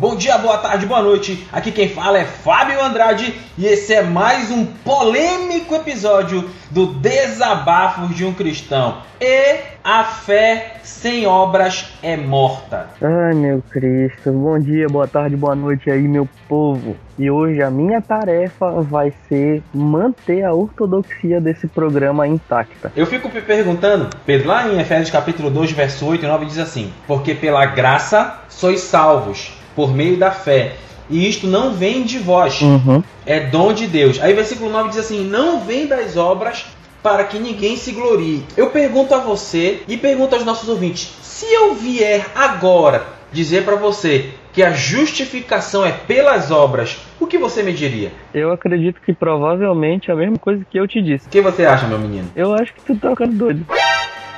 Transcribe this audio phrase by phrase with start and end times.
[0.00, 1.44] Bom dia, boa tarde, boa noite.
[1.50, 8.14] Aqui quem fala é Fábio Andrade e esse é mais um polêmico episódio do Desabafos
[8.14, 8.98] de um Cristão.
[9.20, 12.90] E a fé sem obras é morta.
[13.02, 14.30] Ai, meu Cristo.
[14.30, 16.94] Bom dia, boa tarde, boa noite aí, meu povo.
[17.18, 22.92] E hoje a minha tarefa vai ser manter a ortodoxia desse programa intacta.
[22.94, 26.58] Eu fico me perguntando, Pedro, lá em Efésios capítulo 2, verso 8 e 9 diz
[26.58, 30.72] assim: Porque pela graça sois salvos por meio da fé.
[31.08, 33.00] E isto não vem de vós, Uhum.
[33.24, 34.20] é dom de Deus.
[34.20, 36.66] Aí versículo 9 diz assim: Não vem das obras
[37.00, 38.42] para que ninguém se glorie.
[38.56, 43.76] Eu pergunto a você e pergunto aos nossos ouvintes: se eu vier agora dizer para
[43.76, 48.10] você que a justificação é pelas obras, o que você me diria?
[48.34, 51.28] Eu acredito que provavelmente é a mesma coisa que eu te disse.
[51.28, 52.28] O que você acha, meu menino?
[52.34, 53.64] Eu acho que tu tá ficando doido.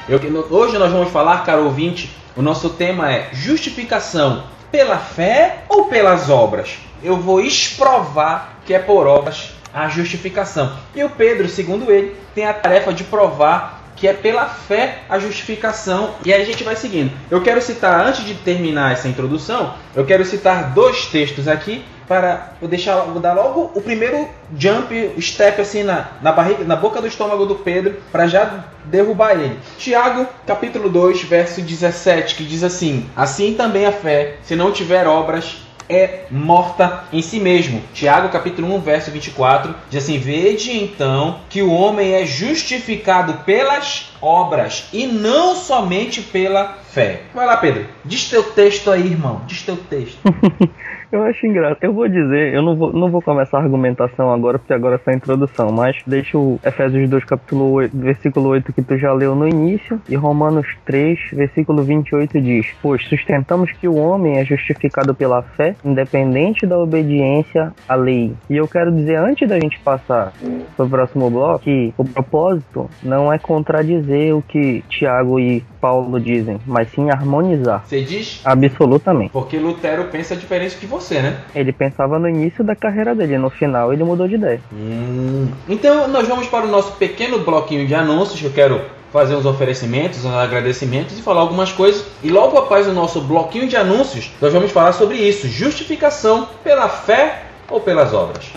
[0.09, 5.87] Eu- hoje nós vamos falar, caro ouvinte, o nosso tema é justificação pela fé ou
[5.87, 6.79] pelas obras?
[7.03, 10.77] Eu vou exprovar que é por obras a justificação.
[10.95, 15.19] E o Pedro, segundo ele, tem a tarefa de provar que é pela fé a
[15.19, 16.15] justificação.
[16.25, 17.12] E aí a gente vai seguindo.
[17.31, 22.55] Eu quero citar, antes de terminar essa introdução, eu quero citar dois textos aqui para
[22.61, 27.01] eu deixar, vou dar logo o primeiro jump, step assim na, na barriga, na boca
[27.01, 29.57] do estômago do Pedro, para já derrubar ele.
[29.79, 35.07] Tiago, capítulo 2, verso 17, que diz assim: Assim também a fé, se não tiver
[35.07, 35.59] obras,
[35.91, 37.83] é morta em si mesmo.
[37.92, 44.09] Tiago capítulo 1, verso 24, diz assim: Vede então que o homem é justificado pelas
[44.21, 47.23] obras e não somente pela fé.
[47.35, 47.87] Vai lá, Pedro.
[48.05, 49.43] Diz teu texto aí, irmão.
[49.47, 50.21] Diz teu texto.
[51.13, 51.79] Eu acho engraçado.
[51.83, 54.98] Eu vou dizer, eu não vou, não vou começar a argumentação agora, porque agora é
[54.98, 59.13] só a introdução, mas deixa o Efésios 2, capítulo 8, versículo 8 que tu já
[59.13, 64.45] leu no início, e Romanos 3, versículo 28 diz: Pois sustentamos que o homem é
[64.45, 68.33] justificado pela fé, independente da obediência à lei.
[68.48, 70.33] E eu quero dizer, antes da gente passar
[70.77, 76.21] para o próximo bloco, que o propósito não é contradizer o que Tiago e Paulo
[76.21, 77.85] dizem, mas sim harmonizar.
[77.87, 78.41] Você diz?
[78.45, 79.31] Absolutamente.
[79.31, 81.41] Porque Lutero pensa diferente que você, né?
[81.55, 84.61] Ele pensava no início da carreira dele, no final ele mudou de ideia.
[84.73, 85.48] Hum.
[85.69, 88.81] Então nós vamos para o nosso pequeno bloquinho de anúncios que eu quero
[89.13, 92.05] fazer uns oferecimentos, uns agradecimentos e falar algumas coisas.
[92.23, 96.89] E logo após o nosso bloquinho de anúncios, nós vamos falar sobre isso: justificação pela
[96.89, 98.51] fé ou pelas obras.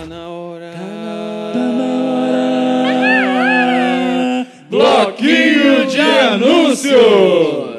[4.73, 7.72] Bloquinho de anúncios.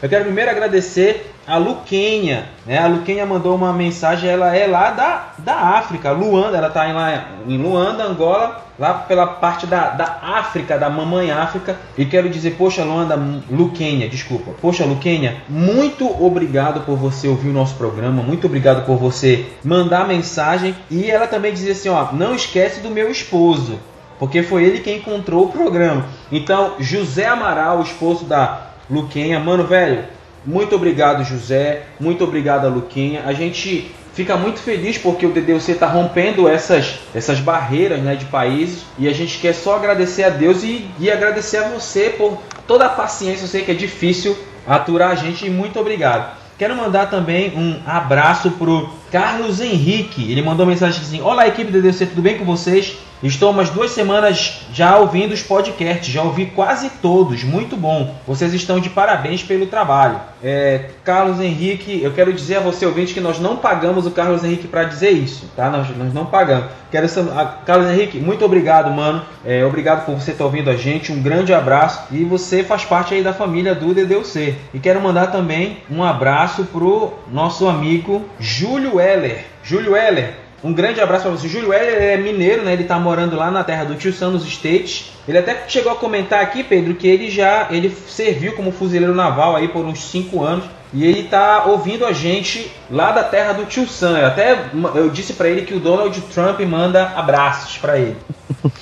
[0.00, 2.78] Eu quero primeiro agradecer a Luquenha, né?
[2.78, 6.92] A Luquenha mandou uma mensagem, ela é lá da, da África, Luanda, ela tá em
[6.92, 11.76] lá em Luanda, Angola, lá pela parte da, da África, da mamãe África.
[11.96, 13.18] E quero dizer, poxa, Luanda,
[13.50, 14.52] Luquenha, desculpa.
[14.60, 20.06] Poxa, Luquenha, muito obrigado por você ouvir o nosso programa, muito obrigado por você mandar
[20.06, 20.76] mensagem.
[20.88, 23.80] E ela também dizia assim, ó, não esquece do meu esposo,
[24.16, 26.04] porque foi ele quem encontrou o programa.
[26.30, 30.04] Então, José Amaral, o esposo da Luquinha, mano, velho,
[30.44, 31.82] muito obrigado, José.
[32.00, 33.22] Muito obrigado a Luquinha.
[33.26, 38.24] A gente fica muito feliz porque o DDUC está rompendo essas, essas barreiras né, de
[38.24, 42.38] países e a gente quer só agradecer a Deus e, e agradecer a você por
[42.66, 43.44] toda a paciência.
[43.44, 46.36] Eu sei que é difícil aturar a gente e muito obrigado.
[46.58, 50.30] Quero mandar também um abraço pro Carlos Henrique.
[50.30, 52.96] Ele mandou mensagem assim: Olá, equipe do DDC, tudo bem com vocês?
[53.20, 58.14] Estou umas duas semanas já ouvindo os podcasts, já ouvi quase todos, muito bom.
[58.24, 60.20] Vocês estão de parabéns pelo trabalho.
[60.40, 64.44] É, Carlos Henrique, eu quero dizer a você, ouvinte, que nós não pagamos o Carlos
[64.44, 65.68] Henrique para dizer isso, tá?
[65.68, 66.66] Nós, nós não pagamos.
[66.92, 69.22] Quero a, Carlos Henrique, muito obrigado, mano.
[69.44, 71.10] É, obrigado por você estar ouvindo a gente.
[71.10, 72.04] Um grande abraço.
[72.12, 74.54] E você faz parte aí da família do DDUC.
[74.72, 79.44] E quero mandar também um abraço pro nosso amigo Júlio Heller.
[79.62, 81.48] Júlio Heller, um grande abraço para você.
[81.48, 82.72] Júlio Heller é mineiro, né?
[82.72, 85.12] Ele tá morando lá na terra do tio Sam nos States.
[85.26, 89.54] Ele até chegou a comentar aqui, Pedro, que ele já ele serviu como fuzileiro naval
[89.54, 90.64] aí por uns 5 anos.
[90.92, 94.18] E ele tá ouvindo a gente lá da terra do tio Sam.
[94.18, 94.58] Eu até
[94.94, 98.16] eu disse para ele que o Donald Trump manda abraços para ele.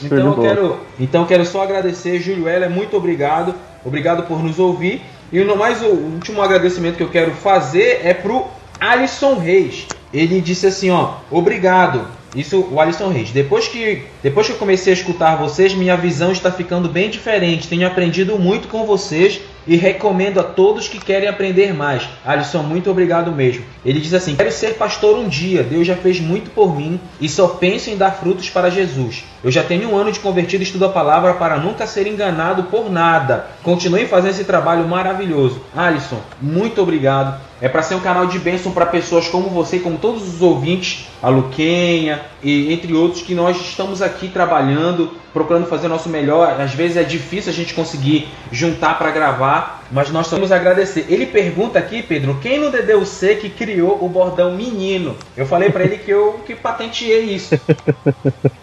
[0.02, 3.54] Então eu quero, então eu quero só agradecer, Júlio Heller, muito obrigado.
[3.84, 5.02] Obrigado por nos ouvir.
[5.32, 8.46] E no mais o último agradecimento que eu quero fazer é pro
[8.80, 9.86] Alisson Reis.
[10.16, 12.06] Ele disse assim, ó, obrigado.
[12.34, 13.30] Isso o Alisson Reis.
[13.30, 17.68] Depois que, depois que eu comecei a escutar vocês, minha visão está ficando bem diferente.
[17.68, 22.08] Tenho aprendido muito com vocês e recomendo a todos que querem aprender mais.
[22.24, 23.64] Alisson, muito obrigado mesmo.
[23.84, 27.28] Ele diz assim: Quero ser pastor um dia, Deus já fez muito por mim e
[27.28, 29.24] só penso em dar frutos para Jesus.
[29.42, 32.64] Eu já tenho um ano de convertido e estudo a palavra para nunca ser enganado
[32.64, 33.46] por nada.
[33.62, 35.62] Continue fazendo esse trabalho maravilhoso.
[35.74, 37.45] Alisson, muito obrigado.
[37.60, 41.08] É para ser um canal de bênção para pessoas como você, como todos os ouvintes,
[41.26, 46.60] a Luquenha e entre outros que nós estamos aqui trabalhando, procurando fazer o nosso melhor.
[46.60, 51.06] Às vezes é difícil a gente conseguir juntar para gravar, mas nós vamos agradecer.
[51.08, 55.16] Ele pergunta aqui, Pedro, quem no DDUC que criou o bordão menino?
[55.36, 57.58] Eu falei para ele que eu que patenteei isso.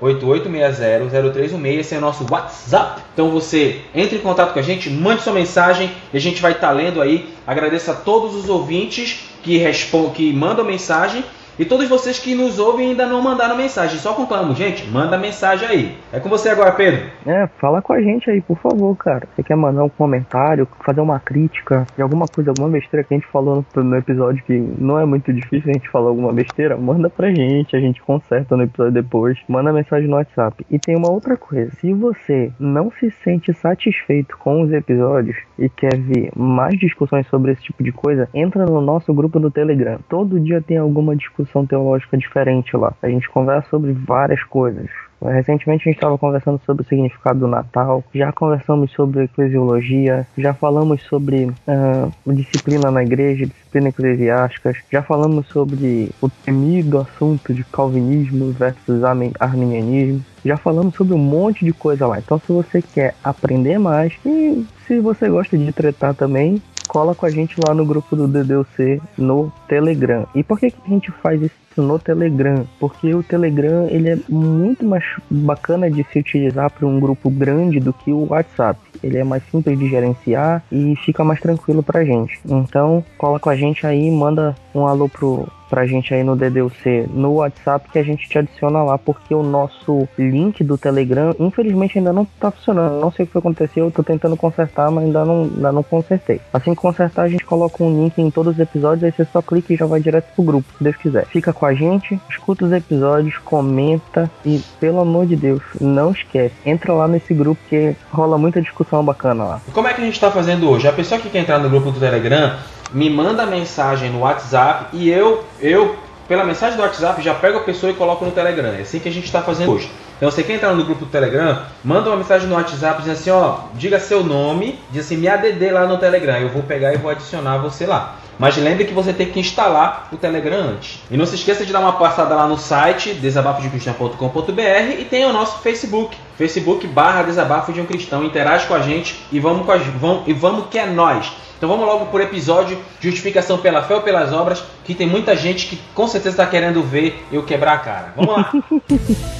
[0.00, 3.02] 988600316, esse é o nosso WhatsApp.
[3.12, 6.52] Então você entre em contato com a gente, mande sua mensagem e a gente vai
[6.52, 7.28] estar lendo aí.
[7.44, 11.24] Agradeço a todos os ouvintes que, respondem, que mandam mensagem
[11.58, 15.66] e todos vocês que nos ouvem ainda não mandaram mensagem, só conclamo, gente, manda mensagem
[15.66, 15.96] aí.
[16.12, 17.06] É com você agora, Pedro.
[17.24, 19.26] É, fala com a gente aí, por favor, cara.
[19.34, 23.16] Você quer mandar um comentário, fazer uma crítica de alguma coisa, alguma besteira que a
[23.16, 26.76] gente falou no, no episódio que não é muito difícil a gente falar alguma besteira,
[26.76, 29.38] manda pra gente, a gente conserta no episódio depois.
[29.48, 30.66] Manda mensagem no WhatsApp.
[30.70, 35.70] E tem uma outra coisa, se você não se sente satisfeito com os episódios e
[35.70, 39.98] quer ver mais discussões sobre esse tipo de coisa, entra no nosso grupo do Telegram.
[40.06, 42.92] Todo dia tem alguma discussão discussão teológica diferente lá.
[43.00, 44.90] A gente conversa sobre várias coisas.
[45.22, 50.52] Recentemente a gente estava conversando sobre o significado do Natal, já conversamos sobre eclesiologia, já
[50.52, 57.64] falamos sobre uh, disciplina na igreja, disciplina eclesiástica, já falamos sobre o temido assunto de
[57.64, 59.02] calvinismo versus
[59.40, 62.18] arminianismo, já falamos sobre um monte de coisa lá.
[62.18, 66.60] Então se você quer aprender mais e se você gosta de tretar também,
[66.96, 70.26] cola com a gente lá no grupo do DDUC no Telegram.
[70.34, 72.66] E por que, que a gente faz isso no Telegram?
[72.80, 77.78] Porque o Telegram ele é muito mais bacana de se utilizar para um grupo grande
[77.80, 78.80] do que o WhatsApp.
[79.02, 82.40] Ele é mais simples de gerenciar e fica mais tranquilo pra gente.
[82.46, 87.08] Então, cola com a gente aí, manda um alô pro, pra gente aí no DDUC
[87.12, 91.98] no WhatsApp que a gente te adiciona lá, porque o nosso link do Telegram, infelizmente,
[91.98, 93.00] ainda não tá funcionando.
[93.00, 96.40] Não sei o que aconteceu, eu tô tentando consertar, mas ainda não, ainda não consertei.
[96.52, 99.42] Assim que consertar, a gente coloca um link em todos os episódios, aí você só
[99.42, 101.26] clica e já vai direto pro grupo, se Deus quiser.
[101.26, 106.54] Fica com a gente, escuta os episódios, comenta e, pelo amor de Deus, não esquece,
[106.64, 109.60] entra lá nesse grupo que rola muita discussão bacana lá.
[109.72, 110.88] Como é que a gente tá fazendo hoje?
[110.88, 112.56] A pessoa que quer entrar no grupo do Telegram,
[112.92, 115.96] me manda mensagem no WhatsApp e eu, eu
[116.28, 118.68] pela mensagem do WhatsApp, já pego a pessoa e coloco no Telegram.
[118.70, 119.90] É assim que a gente está fazendo hoje.
[120.16, 123.30] Então, você quer entrar no grupo do Telegram, manda uma mensagem no WhatsApp dizendo assim,
[123.30, 126.38] ó, diga seu nome, diz assim, me ADD lá no Telegram.
[126.38, 128.16] Eu vou pegar e vou adicionar você lá.
[128.38, 131.00] Mas lembre que você tem que instalar o Telegram antes.
[131.10, 135.32] E não se esqueça de dar uma passada lá no site desabafodecristian.com.br e tem o
[135.32, 138.24] nosso Facebook, Facebook barra desabafo de um cristão.
[138.24, 141.32] Interage com a gente e vamos, com a, vamos, e vamos que é nós.
[141.56, 145.66] Então vamos logo por episódio Justificação pela fé ou pelas obras, que tem muita gente
[145.66, 148.12] que com certeza está querendo ver eu quebrar a cara.
[148.14, 148.52] Vamos lá!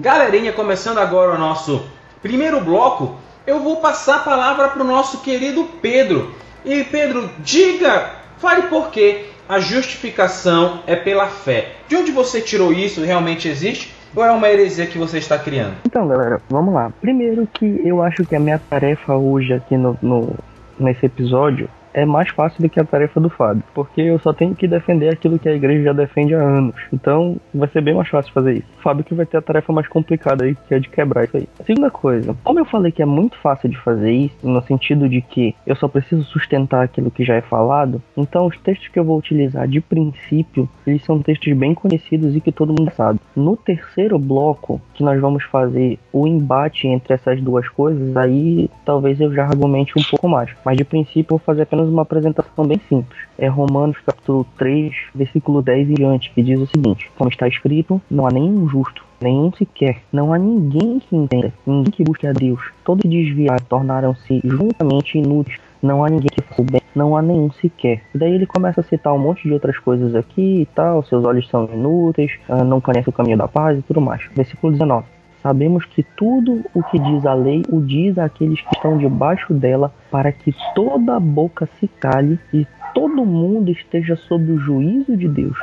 [0.00, 1.84] Galerinha, começando agora o nosso
[2.22, 3.16] primeiro bloco,
[3.46, 6.34] eu vou passar a palavra para o nosso querido Pedro.
[6.64, 11.72] E Pedro, diga, fale por quê a justificação é pela fé.
[11.86, 13.04] De onde você tirou isso?
[13.04, 13.94] Realmente existe?
[14.16, 15.74] Ou é uma heresia que você está criando?
[15.84, 16.90] Então, galera, vamos lá.
[16.98, 20.34] Primeiro que eu acho que a minha tarefa hoje aqui no, no
[20.78, 24.54] nesse episódio é mais fácil do que a tarefa do Fábio, porque eu só tenho
[24.54, 26.74] que defender aquilo que a igreja já defende há anos.
[26.92, 28.66] Então vai ser bem mais fácil fazer isso.
[28.78, 31.36] O Fábio que vai ter a tarefa mais complicada aí, que é de quebrar isso
[31.36, 31.48] aí.
[31.64, 35.20] Segunda coisa, como eu falei que é muito fácil de fazer isso, no sentido de
[35.20, 39.04] que eu só preciso sustentar aquilo que já é falado, então os textos que eu
[39.04, 43.20] vou utilizar de princípio, eles são textos bem conhecidos e que todo mundo sabe.
[43.34, 49.20] No terceiro bloco, que nós vamos fazer o embate entre essas duas coisas, aí talvez
[49.20, 50.50] eu já argumente um pouco mais.
[50.64, 53.18] Mas de princípio eu vou fazer apenas uma apresentação bem simples.
[53.38, 58.00] É Romanos capítulo 3, versículo 10 e diante, que diz o seguinte: Como está escrito,
[58.10, 59.98] não há nenhum justo, nenhum sequer.
[60.12, 62.60] Não há ninguém que entenda, ninguém que busque a Deus.
[62.84, 65.58] Todos desviados tornaram-se juntamente inúteis.
[65.82, 68.02] Não há ninguém que o bem, não há nenhum sequer.
[68.14, 71.02] E daí ele começa a citar um monte de outras coisas aqui e tal.
[71.04, 74.22] Seus olhos são inúteis, ah, não conhece o caminho da paz e tudo mais.
[74.34, 75.19] Versículo 19.
[75.42, 79.92] Sabemos que tudo o que diz a lei o diz àqueles que estão debaixo dela,
[80.10, 85.58] para que toda boca se cale e todo mundo esteja sob o juízo de Deus.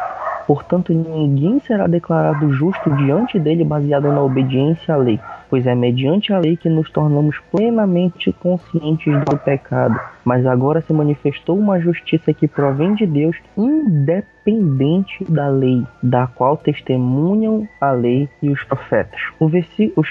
[0.47, 6.33] Portanto, ninguém será declarado justo diante dele baseado na obediência à lei, pois é mediante
[6.33, 9.99] a lei que nos tornamos plenamente conscientes do pecado.
[10.23, 16.57] Mas agora se manifestou uma justiça que provém de Deus, independente da lei, da qual
[16.57, 19.21] testemunham a lei e os profetas.
[19.39, 19.53] Os,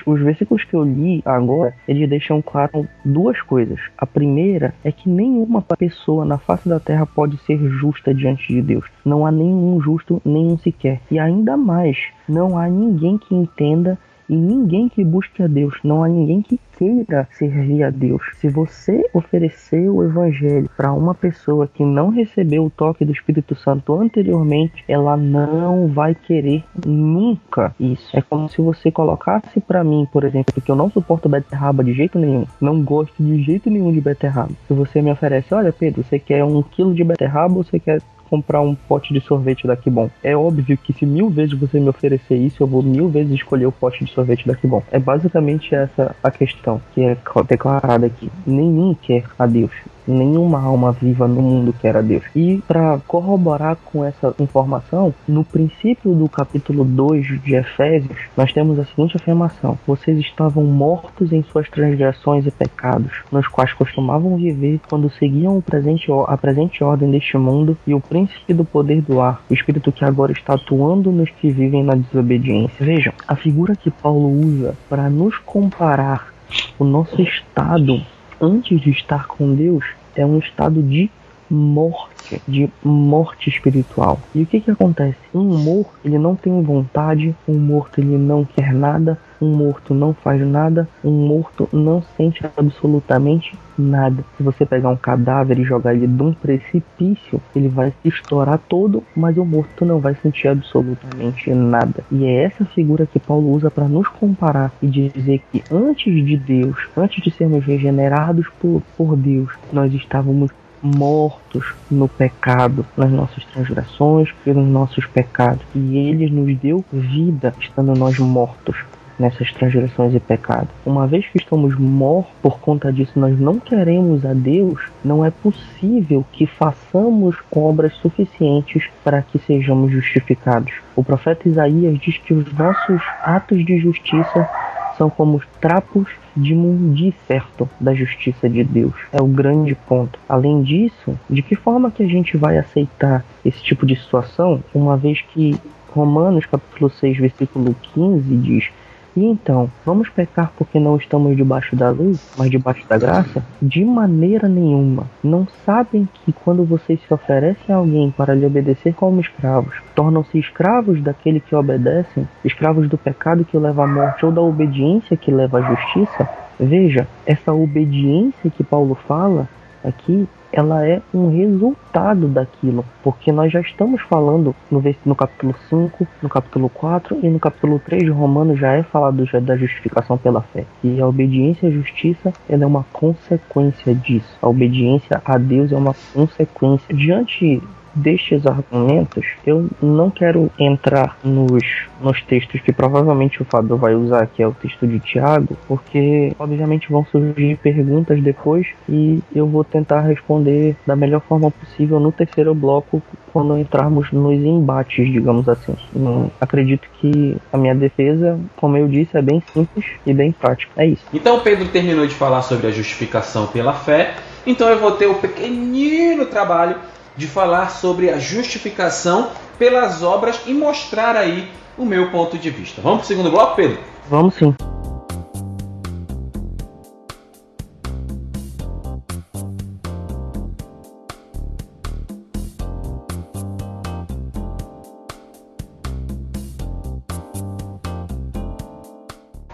[0.06, 3.78] os versículos que eu li agora, eles deixam claro duas coisas.
[3.98, 8.62] A primeira é que nenhuma pessoa na face da terra pode ser justa diante de
[8.62, 8.86] Deus.
[9.04, 11.00] Não há nenhum justo, nenhum sequer.
[11.10, 13.98] E ainda mais, não há ninguém que entenda
[14.28, 18.22] e ninguém que busque a Deus, não há ninguém que queira servir a Deus.
[18.36, 23.54] Se você oferecer o evangelho para uma pessoa que não recebeu o toque do Espírito
[23.54, 28.16] Santo anteriormente, ela não vai querer nunca isso.
[28.16, 31.92] É como se você colocasse para mim, por exemplo, porque eu não suporto beterraba de
[31.92, 34.52] jeito nenhum, não gosto de jeito nenhum de beterraba.
[34.66, 38.00] Se você me oferece, olha Pedro, você quer um quilo de beterraba ou você quer
[38.28, 40.10] comprar um pote de sorvete da Kibon.
[40.22, 43.66] É óbvio que se mil vezes você me oferecer isso, eu vou mil vezes escolher
[43.66, 44.82] o pote de sorvete da Kibon.
[44.90, 47.16] É basicamente essa a questão que é
[47.48, 48.30] declarada aqui.
[48.46, 49.72] Nenhum quer a Deus
[50.06, 52.24] nenhuma alma viva no mundo quer a Deus.
[52.34, 58.78] E para corroborar com essa informação, no princípio do capítulo 2 de Efésios, nós temos
[58.78, 64.80] a seguinte afirmação: Vocês estavam mortos em suas transgressões e pecados, nos quais costumavam viver
[64.88, 69.42] quando seguiam presente, a presente ordem deste mundo e o príncipe do poder do ar,
[69.50, 72.84] o espírito que agora está atuando nos que vivem na desobediência.
[72.84, 76.32] Vejam, a figura que Paulo usa para nos comparar
[76.78, 78.00] o nosso estado
[78.40, 81.10] antes de estar com Deus é um estado de
[81.50, 84.20] morte, de morte espiritual.
[84.34, 85.18] E o que que acontece?
[85.34, 90.14] Um morto, ele não tem vontade, um morto ele não quer nada, um morto não
[90.14, 94.24] faz nada, um morto não sente absolutamente nada.
[94.36, 98.58] Se você pegar um cadáver e jogar ele de um precipício, ele vai se estourar
[98.68, 102.04] todo, mas o morto não vai sentir absolutamente nada.
[102.10, 106.36] E é essa figura que Paulo usa para nos comparar e dizer que antes de
[106.36, 110.50] Deus, antes de sermos regenerados por, por Deus, nós estávamos
[110.82, 115.62] mortos no pecado, nas nossas transgressões nos nossos pecados.
[115.74, 118.76] E ele nos deu vida, estando nós mortos
[119.18, 120.68] nessas transgressões e pecados.
[120.84, 125.30] Uma vez que estamos mortos por conta disso, nós não queremos a Deus, não é
[125.30, 130.72] possível que façamos obras suficientes para que sejamos justificados.
[130.94, 134.48] O profeta Isaías diz que os nossos atos de justiça
[134.96, 138.94] são como os trapos de mundo certo da justiça de Deus.
[139.12, 140.18] É o grande ponto.
[140.28, 144.96] Além disso, de que forma que a gente vai aceitar esse tipo de situação, uma
[144.96, 145.58] vez que
[145.88, 148.70] Romanos capítulo 6, versículo 15 diz
[149.16, 153.42] e então, vamos pecar porque não estamos debaixo da lei, mas debaixo da graça?
[153.62, 155.06] De maneira nenhuma.
[155.24, 160.38] Não sabem que quando vocês se oferecem a alguém para lhe obedecer como escravos, tornam-se
[160.38, 165.30] escravos daquele que obedecem, escravos do pecado que leva à morte ou da obediência que
[165.30, 166.28] leva à justiça?
[166.60, 169.48] Veja, essa obediência que Paulo fala
[169.82, 176.06] aqui ela é um resultado daquilo, porque nós já estamos falando no, no capítulo 5,
[176.22, 180.16] no capítulo 4 e no capítulo 3 de Romanos já é falado já da justificação
[180.16, 180.64] pela fé.
[180.82, 184.38] E a obediência à justiça ela é uma consequência disso.
[184.40, 186.94] A obediência a Deus é uma consequência.
[186.94, 187.62] Diante
[187.96, 191.62] destes argumentos, eu não quero entrar nos,
[192.00, 196.32] nos textos que provavelmente o Fábio vai usar, que é o texto de Tiago, porque
[196.38, 202.12] obviamente vão surgir perguntas depois e eu vou tentar responder da melhor forma possível no
[202.12, 205.74] terceiro bloco quando entrarmos nos embates, digamos assim.
[205.94, 210.70] Não, acredito que a minha defesa, como eu disse, é bem simples e bem prática.
[210.76, 211.04] É isso.
[211.12, 214.14] Então Pedro terminou de falar sobre a justificação pela fé.
[214.46, 216.76] Então eu vou ter o um pequenino trabalho
[217.16, 222.80] de falar sobre a justificação pelas obras e mostrar aí o meu ponto de vista.
[222.82, 223.78] Vamos para o segundo bloco, Pedro?
[224.08, 224.54] Vamos sim.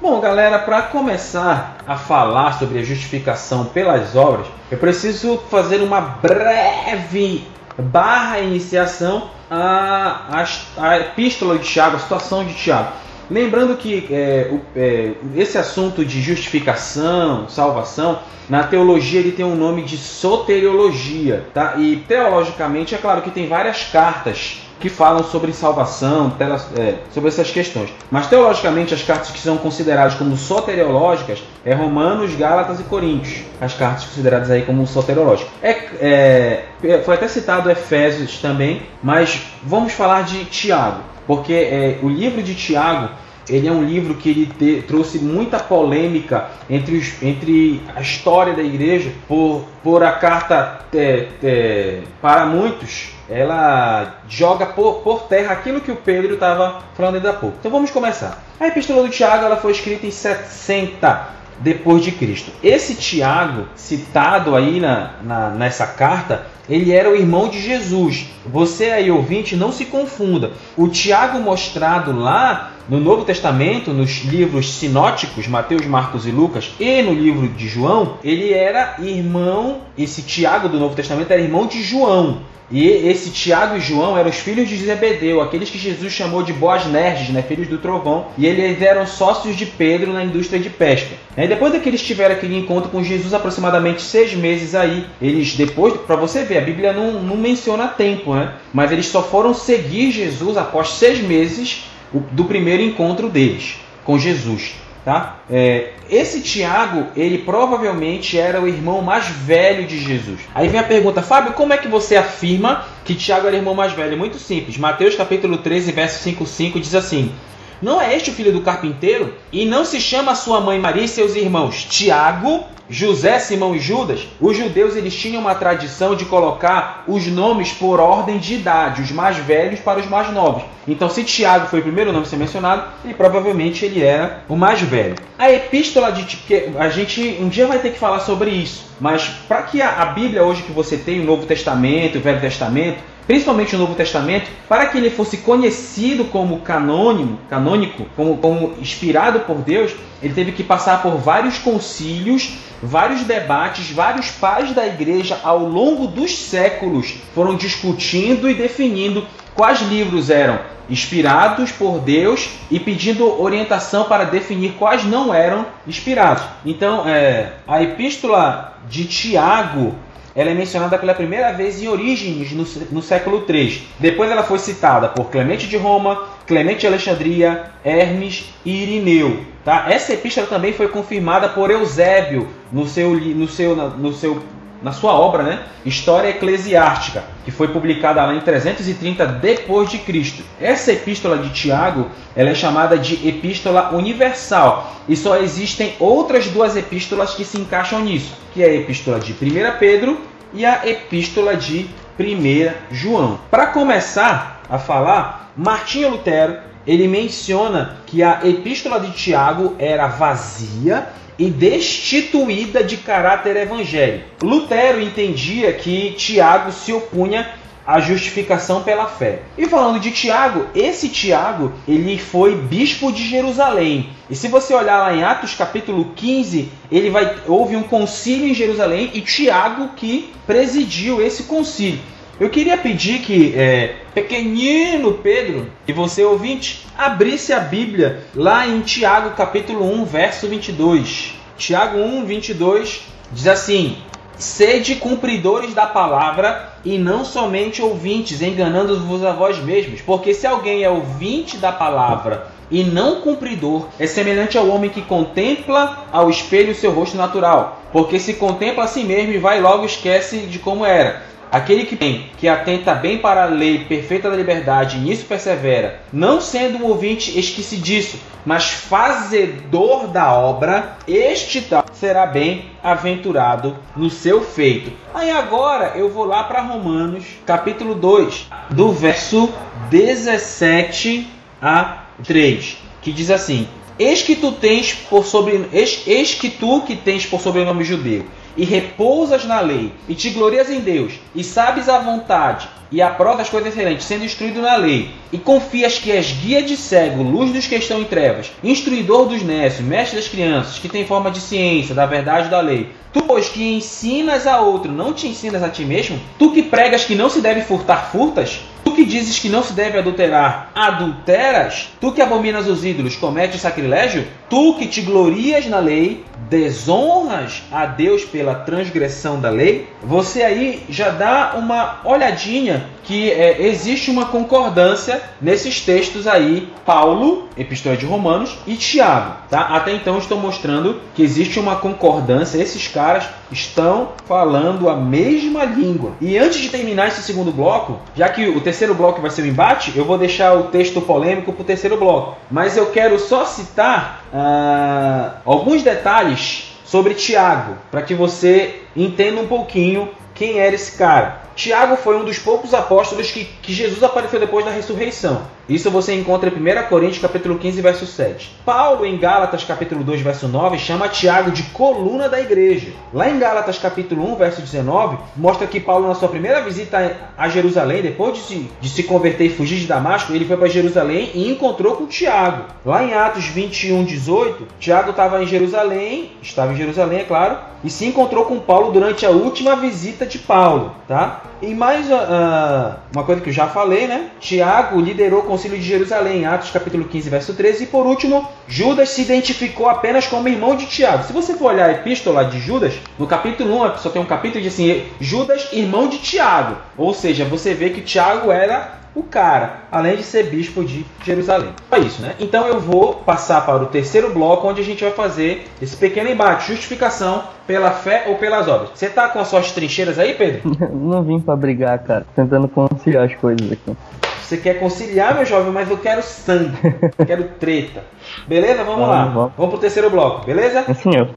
[0.00, 6.00] Bom, galera, para começar a falar sobre a justificação pelas obras, eu preciso fazer uma
[6.00, 7.47] breve
[7.79, 10.45] barra iniciação à, à,
[10.79, 12.93] à epístola de Tiago, a situação de Tiago.
[13.31, 19.55] Lembrando que é, o, é, esse assunto de justificação, salvação, na teologia ele tem um
[19.55, 21.76] nome de soteriologia, tá?
[21.79, 26.32] E teologicamente é claro que tem várias cartas que falam sobre salvação,
[26.76, 27.88] é, sobre essas questões.
[28.10, 33.44] Mas teologicamente as cartas que são consideradas como soteriológicas é Romanos, Gálatas e Coríntios.
[33.60, 35.52] As cartas consideradas aí como soteriológicas.
[35.62, 42.08] É, é, foi até citado Efésios também, mas vamos falar de Tiago, porque é, o
[42.08, 43.08] livro de Tiago
[43.49, 48.54] ele é um livro que ele te, trouxe muita polêmica entre, os, entre a história
[48.54, 55.52] da igreja por, por a carta é, é, para muitos ela joga por, por terra
[55.52, 57.56] aquilo que o Pedro estava falando ainda há pouco.
[57.58, 58.42] Então vamos começar.
[58.61, 62.50] A epístola do Tiago ela foi escrita em 60 depois de Cristo.
[62.62, 68.26] Esse Tiago, citado aí na, na, nessa carta, ele era o irmão de Jesus.
[68.46, 70.52] Você aí, ouvinte, não se confunda.
[70.76, 77.00] O Tiago mostrado lá no Novo Testamento, nos livros sinóticos, Mateus, Marcos e Lucas, e
[77.00, 81.82] no livro de João, ele era irmão, esse Tiago do Novo Testamento era irmão de
[81.82, 82.40] João.
[82.70, 86.52] E esse Tiago e João eram os filhos de Zebedeu, aqueles que Jesus chamou de
[86.52, 90.68] boas nerds, né, filhos do trovão, e eles eram sócios de Pedro na indústria de
[90.68, 91.14] pesca.
[91.34, 95.94] E depois que eles tiveram aquele encontro com Jesus, aproximadamente seis meses aí, eles depois,
[96.06, 98.52] para você ver, a Bíblia não, não menciona tempo, né?
[98.70, 104.75] Mas eles só foram seguir Jesus após seis meses do primeiro encontro deles com Jesus.
[105.04, 105.38] Tá?
[105.50, 110.40] É, esse Tiago, ele provavelmente era o irmão mais velho de Jesus.
[110.54, 113.75] Aí vem a pergunta, Fábio, como é que você afirma que Tiago era o irmão
[113.75, 114.16] mais velho?
[114.16, 114.78] Muito simples.
[114.78, 117.33] Mateus capítulo 13, verso 5, 5 diz assim:
[117.82, 119.34] Não é este o filho do carpinteiro?
[119.52, 124.28] E não se chama sua mãe Maria e seus irmãos Tiago, José, Simão e Judas,
[124.40, 129.10] os judeus eles tinham uma tradição de colocar os nomes por ordem de idade, os
[129.10, 130.62] mais velhos para os mais novos.
[130.86, 134.56] Então, se Tiago foi o primeiro nome a ser mencionado, ele provavelmente ele era o
[134.56, 135.14] mais velho.
[135.38, 136.38] A epístola de
[136.78, 140.06] a gente um dia vai ter que falar sobre isso, mas para que a, a
[140.06, 144.50] Bíblia hoje que você tem, o Novo Testamento, o Velho Testamento, principalmente o Novo Testamento,
[144.69, 150.52] para que ele fosse conhecido como canônico, canônico como, como inspirado por Deus, ele teve
[150.52, 157.15] que passar por vários concílios, vários debates, vários pais da igreja ao longo dos séculos
[157.35, 160.58] foram discutindo e definindo quais livros eram
[160.91, 166.43] inspirados por Deus e pedindo orientação para definir quais não eram inspirados.
[166.67, 169.95] Então, é, a epístola de Tiago
[170.34, 173.82] ela é mencionada pela primeira vez em Orígenes, no, no século III.
[173.99, 179.40] Depois ela foi citada por Clemente de Roma, Clemente de Alexandria, Hermes e Irineu.
[179.64, 179.86] Tá?
[179.88, 184.42] Essa epístola também foi confirmada por Eusébio no seu, no seu, no seu,
[184.82, 185.62] na sua obra, né?
[185.84, 190.42] História Eclesiástica, que foi publicada lá em 330 depois de Cristo.
[190.60, 196.76] Essa epístola de Tiago, ela é chamada de epístola universal, e só existem outras duas
[196.76, 199.36] epístolas que se encaixam nisso, que é a epístola de 1
[199.78, 200.21] Pedro
[200.52, 203.38] e a epístola de 1 João.
[203.50, 211.08] Para começar a falar, Martinho Lutero, ele menciona que a epístola de Tiago era vazia
[211.38, 214.25] e destituída de caráter evangélico.
[214.42, 217.49] Lutero entendia que Tiago se opunha
[217.86, 219.42] à justificação pela fé.
[219.58, 224.10] E falando de Tiago, esse Tiago, ele foi bispo de Jerusalém.
[224.30, 228.54] E se você olhar lá em Atos capítulo 15, ele vai houve um concílio em
[228.54, 232.00] Jerusalém e Tiago que presidiu esse concílio.
[232.43, 238.81] Eu queria pedir que é, pequenino Pedro e você ouvinte abrisse a Bíblia lá em
[238.81, 241.35] Tiago capítulo 1, verso 22.
[241.57, 243.97] Tiago 1, 22 diz assim:
[244.37, 250.00] Sede cumpridores da palavra e não somente ouvintes, enganando-vos a vós mesmos.
[250.00, 255.02] Porque se alguém é ouvinte da palavra e não cumpridor, é semelhante ao homem que
[255.02, 257.83] contempla ao espelho o seu rosto natural.
[257.93, 261.31] Porque se contempla a si mesmo e vai logo esquece de como era.
[261.52, 266.00] Aquele que tem, que atenta bem para a lei perfeita da liberdade e nisso persevera,
[266.10, 274.08] não sendo um ouvinte esquecidiço, mas fazedor da obra, este tal será bem aventurado no
[274.08, 274.93] seu feito.
[275.12, 279.52] Aí agora eu vou lá para Romanos, capítulo 2, do verso
[279.91, 281.28] 17
[281.60, 286.80] a 3, que diz assim: Eis que tu tens por sobre eis, eis que tu
[286.80, 288.25] que tens por sobrenome judeu
[288.56, 293.43] e repousas na lei, e te glorias em Deus, e sabes a vontade, e aprovas
[293.43, 297.50] as coisas excelentes, sendo instruído na lei, e confias que és guia de cego, luz
[297.50, 301.41] dos que estão em trevas, instruidor dos nécios, mestre das crianças, que tem forma de
[301.41, 302.91] ciência, da verdade da lei.
[303.12, 306.19] Tu, pois, que ensinas a outro, não te ensinas a ti mesmo?
[306.38, 308.60] Tu que pregas que não se deve furtar, furtas?
[308.84, 311.88] Tu que dizes que não se deve adulterar, adulteras?
[312.00, 314.26] Tu que abominas os ídolos, cometes sacrilégio?
[314.49, 319.89] Tu que te glorias na lei, desonras a Deus pela transgressão da lei?
[320.02, 327.49] Você aí já dá uma olhadinha que é, existe uma concordância nesses textos aí, Paulo,
[327.57, 329.61] Epístola de Romanos e Tiago, tá?
[329.61, 336.13] Até então estou mostrando que existe uma concordância, esses caras estão falando a mesma língua.
[336.21, 339.47] E antes de terminar esse segundo bloco, já que o terceiro bloco vai ser o
[339.47, 342.37] embate, eu vou deixar o texto polêmico para o terceiro bloco.
[342.50, 349.47] Mas eu quero só citar ah, alguns detalhes sobre Tiago, para que você entenda um
[349.47, 351.42] pouquinho quem era esse cara.
[351.54, 355.43] Tiago foi um dos poucos apóstolos que, que Jesus apareceu depois da ressurreição.
[355.69, 358.56] Isso você encontra em 1 Coríntios capítulo 15, verso 7.
[358.65, 362.93] Paulo, em Gálatas capítulo 2, verso 9, chama Tiago de coluna da igreja.
[363.15, 367.49] Lá em Gálatas capítulo 1, verso 19, mostra que Paulo, na sua primeira visita a
[367.49, 371.30] Jerusalém, depois de se, de se converter e fugir de Damasco, ele foi para Jerusalém
[371.32, 372.65] e encontrou com Tiago.
[372.84, 377.91] Lá em Atos 21, 18, Tiago estava em Jerusalém, estava em Jerusalém, é claro, e
[377.91, 381.42] se encontrou com Paulo durante a última visita de Paulo, tá?
[381.61, 384.31] E mais uh, uma coisa que eu já falei, né?
[384.41, 387.85] Tiago liderou o concílio de Jerusalém, Atos capítulo 15, verso 13.
[387.85, 391.25] E por último, Judas se identificou apenas como irmão de Tiago.
[391.25, 394.63] Se você for olhar a epístola de Judas, no capítulo 1, só tem um capítulo
[394.63, 396.76] diz assim, Judas, irmão de Tiago.
[396.97, 401.70] Ou seja, você vê que Tiago era o cara, além de ser bispo de Jerusalém.
[401.90, 402.34] É isso, né?
[402.40, 406.30] Então eu vou passar para o terceiro bloco, onde a gente vai fazer esse pequeno
[406.30, 408.90] embate, justificação pela fé ou pelas obras.
[408.94, 410.62] Você tá com as suas trincheiras aí, Pedro?
[410.92, 412.26] Não vim para brigar, cara.
[412.34, 413.96] Tentando conciliar as coisas aqui.
[414.42, 416.76] Você quer conciliar, meu jovem, mas eu quero sangue,
[417.26, 418.04] quero treta.
[418.46, 418.84] Beleza?
[418.84, 419.25] Vamos, lá.
[419.25, 419.52] Vamos.
[419.56, 420.84] vamos pro terceiro bloco, beleza?
[420.84, 421.30] Sim, senhor.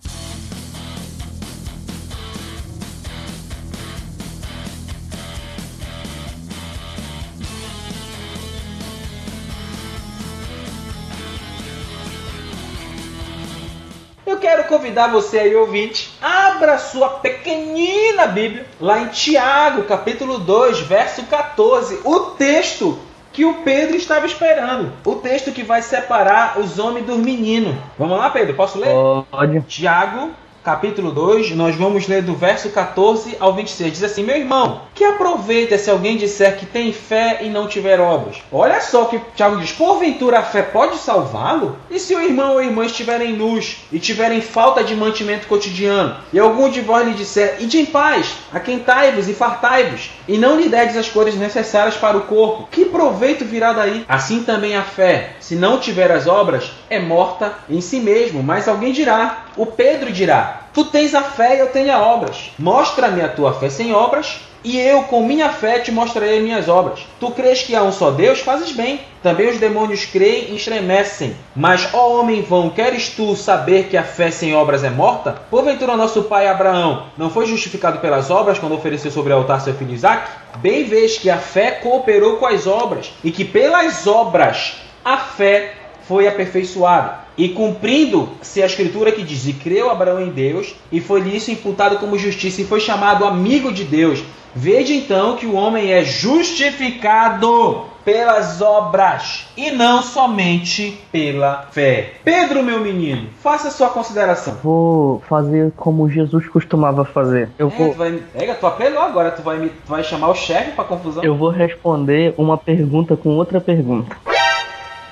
[14.38, 21.24] Quero convidar você aí, ouvinte, abra sua pequenina Bíblia lá em Tiago, capítulo 2, verso
[21.24, 22.02] 14.
[22.04, 22.98] O texto
[23.32, 24.94] que o Pedro estava esperando.
[25.04, 27.76] O texto que vai separar os homens dos meninos.
[28.00, 28.56] Vamos lá, Pedro?
[28.56, 28.94] Posso ler?
[29.30, 29.62] Pode.
[29.64, 30.32] Tiago,
[30.66, 33.94] capítulo 2, nós vamos ler do verso 14 ao 26.
[33.94, 38.00] Diz assim: Meu irmão, que aproveita se alguém disser que tem fé e não tiver
[38.00, 38.38] obras?
[38.52, 41.78] Olha só que Tiago diz: Porventura a fé pode salvá-lo?
[41.92, 46.16] E se o irmão ou a irmã estiverem nus e tiverem falta de mantimento cotidiano,
[46.34, 50.68] e algum de vós lhe disser: Ide em paz, aquentai-vos e fartai-vos, e não lhe
[50.68, 54.04] derdes as coisas necessárias para o corpo, que proveito virá daí?
[54.10, 58.42] Assim também a fé, se não tiver as obras, é morta em si mesmo.
[58.42, 62.52] Mas alguém dirá: O Pedro dirá: Tu tens a fé e eu tenho as obras.
[62.58, 67.06] Mostra-me a tua fé sem obras, e eu com minha fé te mostrarei minhas obras.
[67.20, 68.40] Tu crês que há um só Deus?
[68.40, 69.00] Fazes bem.
[69.22, 71.36] Também os demônios creem e estremecem.
[71.56, 75.34] Mas, ó homem vão, queres tu saber que a fé sem obras é morta?
[75.52, 79.76] Porventura nosso pai Abraão não foi justificado pelas obras quando ofereceu sobre o altar seu
[79.76, 80.28] filho Isaac?
[80.58, 85.74] Bem vês que a fé cooperou com as obras, e que pelas obras a fé
[86.08, 87.26] foi aperfeiçoada.
[87.38, 91.98] E cumprindo-se a escritura que diz: E creu Abraão em Deus, e foi-lhe isso imputado
[91.98, 94.24] como justiça, e foi chamado amigo de Deus.
[94.58, 102.14] Veja então que o homem é justificado pelas obras e não somente pela fé.
[102.24, 104.54] Pedro, meu menino, faça sua consideração.
[104.64, 107.50] Vou fazer como Jesus costumava fazer.
[107.58, 107.90] Eu é, vou.
[107.90, 108.24] Tu vai...
[108.32, 109.70] Pega, tu apelou agora, tu vai, me...
[109.70, 111.24] tu vai chamar o chefe para confusão.
[111.24, 114.16] Eu vou responder uma pergunta com outra pergunta.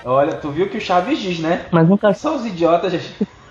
[0.05, 1.65] Olha, tu viu que o Chaves diz, né?
[1.71, 2.13] Mas nunca.
[2.13, 2.93] São os idiotas.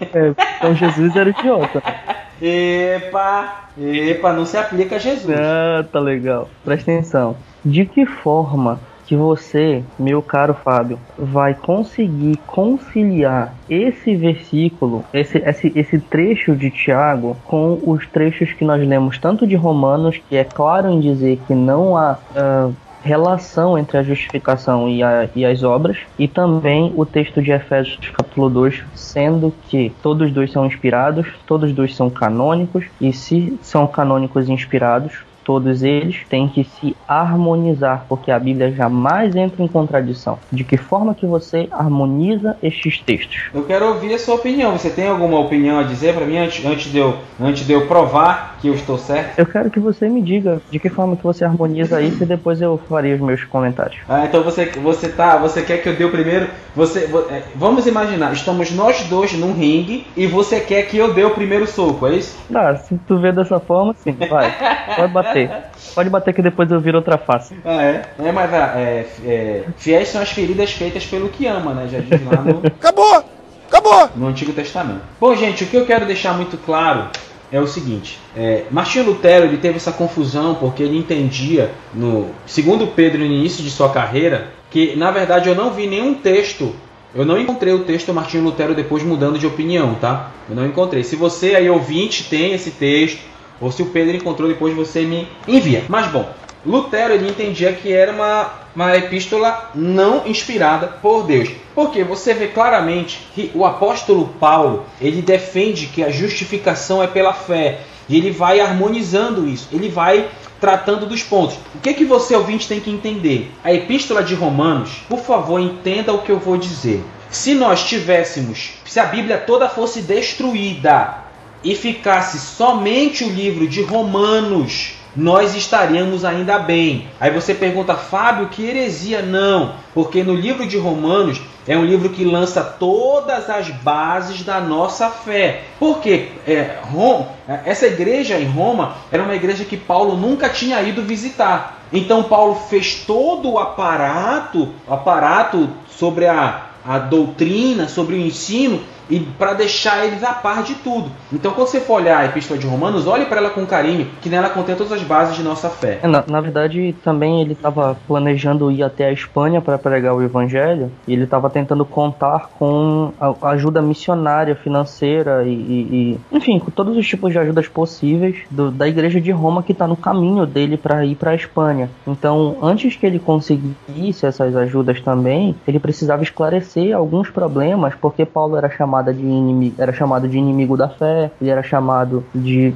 [0.00, 1.82] É, então Jesus era idiota.
[2.44, 5.38] Epa, epa, não se aplica a Jesus.
[5.38, 6.50] Ah, tá legal.
[6.64, 7.36] Presta atenção.
[7.64, 15.72] De que forma que você, meu caro Fábio, vai conseguir conciliar esse versículo, esse, esse,
[15.76, 20.44] esse trecho de Tiago, com os trechos que nós lemos tanto de Romanos, que é
[20.44, 25.62] claro em dizer que não há uh, relação entre a justificação e, a, e, as
[25.62, 31.26] obras, e também o texto de Efésios capítulo 2, sendo que todos dois são inspirados,
[31.46, 38.06] todos dois são canônicos, e se são canônicos inspirados, todos eles têm que se harmonizar,
[38.08, 40.38] porque a Bíblia jamais entra em contradição.
[40.50, 43.50] De que forma que você harmoniza estes textos?
[43.52, 44.72] Eu quero ouvir a sua opinião.
[44.72, 47.86] Você tem alguma opinião a dizer para mim antes, antes, de eu, antes de eu
[47.86, 49.38] provar que eu estou certo?
[49.38, 52.60] Eu quero que você me diga de que forma que você harmoniza isso e depois
[52.60, 53.98] eu farei os meus comentários.
[54.08, 56.48] Ah, então você, você tá, você quer que eu dê o primeiro?
[56.74, 61.24] Você, é, vamos imaginar, estamos nós dois num ringue e você quer que eu dê
[61.24, 62.38] o primeiro soco, é isso?
[62.54, 64.52] Ah, se tu vê dessa forma, sim, vai.
[64.96, 65.50] Pode bater bater.
[65.94, 67.54] Pode bater que depois eu viro outra face.
[67.64, 68.02] Ah, é?
[68.18, 71.88] É, mas ah, é, é, fiéis são as feridas feitas pelo que ama, né?
[71.90, 72.62] Já diz lá no.
[72.66, 73.24] Acabou!
[73.68, 74.10] Acabou!
[74.16, 75.00] No Antigo Testamento.
[75.18, 77.08] Bom, gente, o que eu quero deixar muito claro
[77.50, 82.86] é o seguinte: é, Martinho Lutero ele teve essa confusão porque ele entendia, no segundo
[82.88, 86.74] Pedro, no início de sua carreira, que na verdade eu não vi nenhum texto.
[87.14, 90.30] Eu não encontrei o texto Martinho Lutero depois mudando de opinião, tá?
[90.48, 91.04] Eu não encontrei.
[91.04, 93.20] Se você aí ouvinte tem esse texto,
[93.62, 95.84] ou se o Pedro encontrou depois você me envia.
[95.88, 96.28] Mas bom,
[96.66, 101.48] Lutero ele entendia que era uma, uma epístola não inspirada por Deus.
[101.74, 107.32] Porque você vê claramente que o apóstolo Paulo ele defende que a justificação é pela
[107.32, 107.80] fé.
[108.08, 109.68] E ele vai harmonizando isso.
[109.72, 110.28] Ele vai
[110.60, 111.56] tratando dos pontos.
[111.74, 113.50] O que, que você ouvinte tem que entender?
[113.64, 117.02] A epístola de Romanos, por favor, entenda o que eu vou dizer.
[117.30, 121.21] Se nós tivéssemos, se a Bíblia toda fosse destruída
[121.64, 127.08] e ficasse somente o livro de Romanos, nós estaríamos ainda bem.
[127.20, 129.22] Aí você pergunta, Fábio, que heresia?
[129.22, 134.60] Não, porque no livro de Romanos é um livro que lança todas as bases da
[134.60, 135.64] nossa fé.
[135.78, 137.28] Porque é, Roma,
[137.64, 141.82] essa igreja em Roma era uma igreja que Paulo nunca tinha ido visitar.
[141.92, 149.20] Então Paulo fez todo o aparato, aparato sobre a, a doutrina, sobre o ensino, e
[149.20, 151.10] para deixar eles a par de tudo.
[151.32, 154.28] Então, quando você for olhar a Epístola de Romanos, olhe para ela com carinho, que
[154.28, 156.00] nela contém todas as bases de nossa fé.
[156.02, 160.22] É, na, na verdade, também ele estava planejando ir até a Espanha para pregar o
[160.22, 166.58] Evangelho, e ele estava tentando contar com a ajuda missionária, financeira e, e, e, enfim,
[166.58, 169.96] com todos os tipos de ajudas possíveis do, da Igreja de Roma que está no
[169.96, 171.90] caminho dele para ir para a Espanha.
[172.06, 178.56] Então, antes que ele conseguisse essas ajudas também, ele precisava esclarecer alguns problemas, porque Paulo
[178.56, 182.72] era chamado de inimigo, era chamado de inimigo da fé, ele era chamado de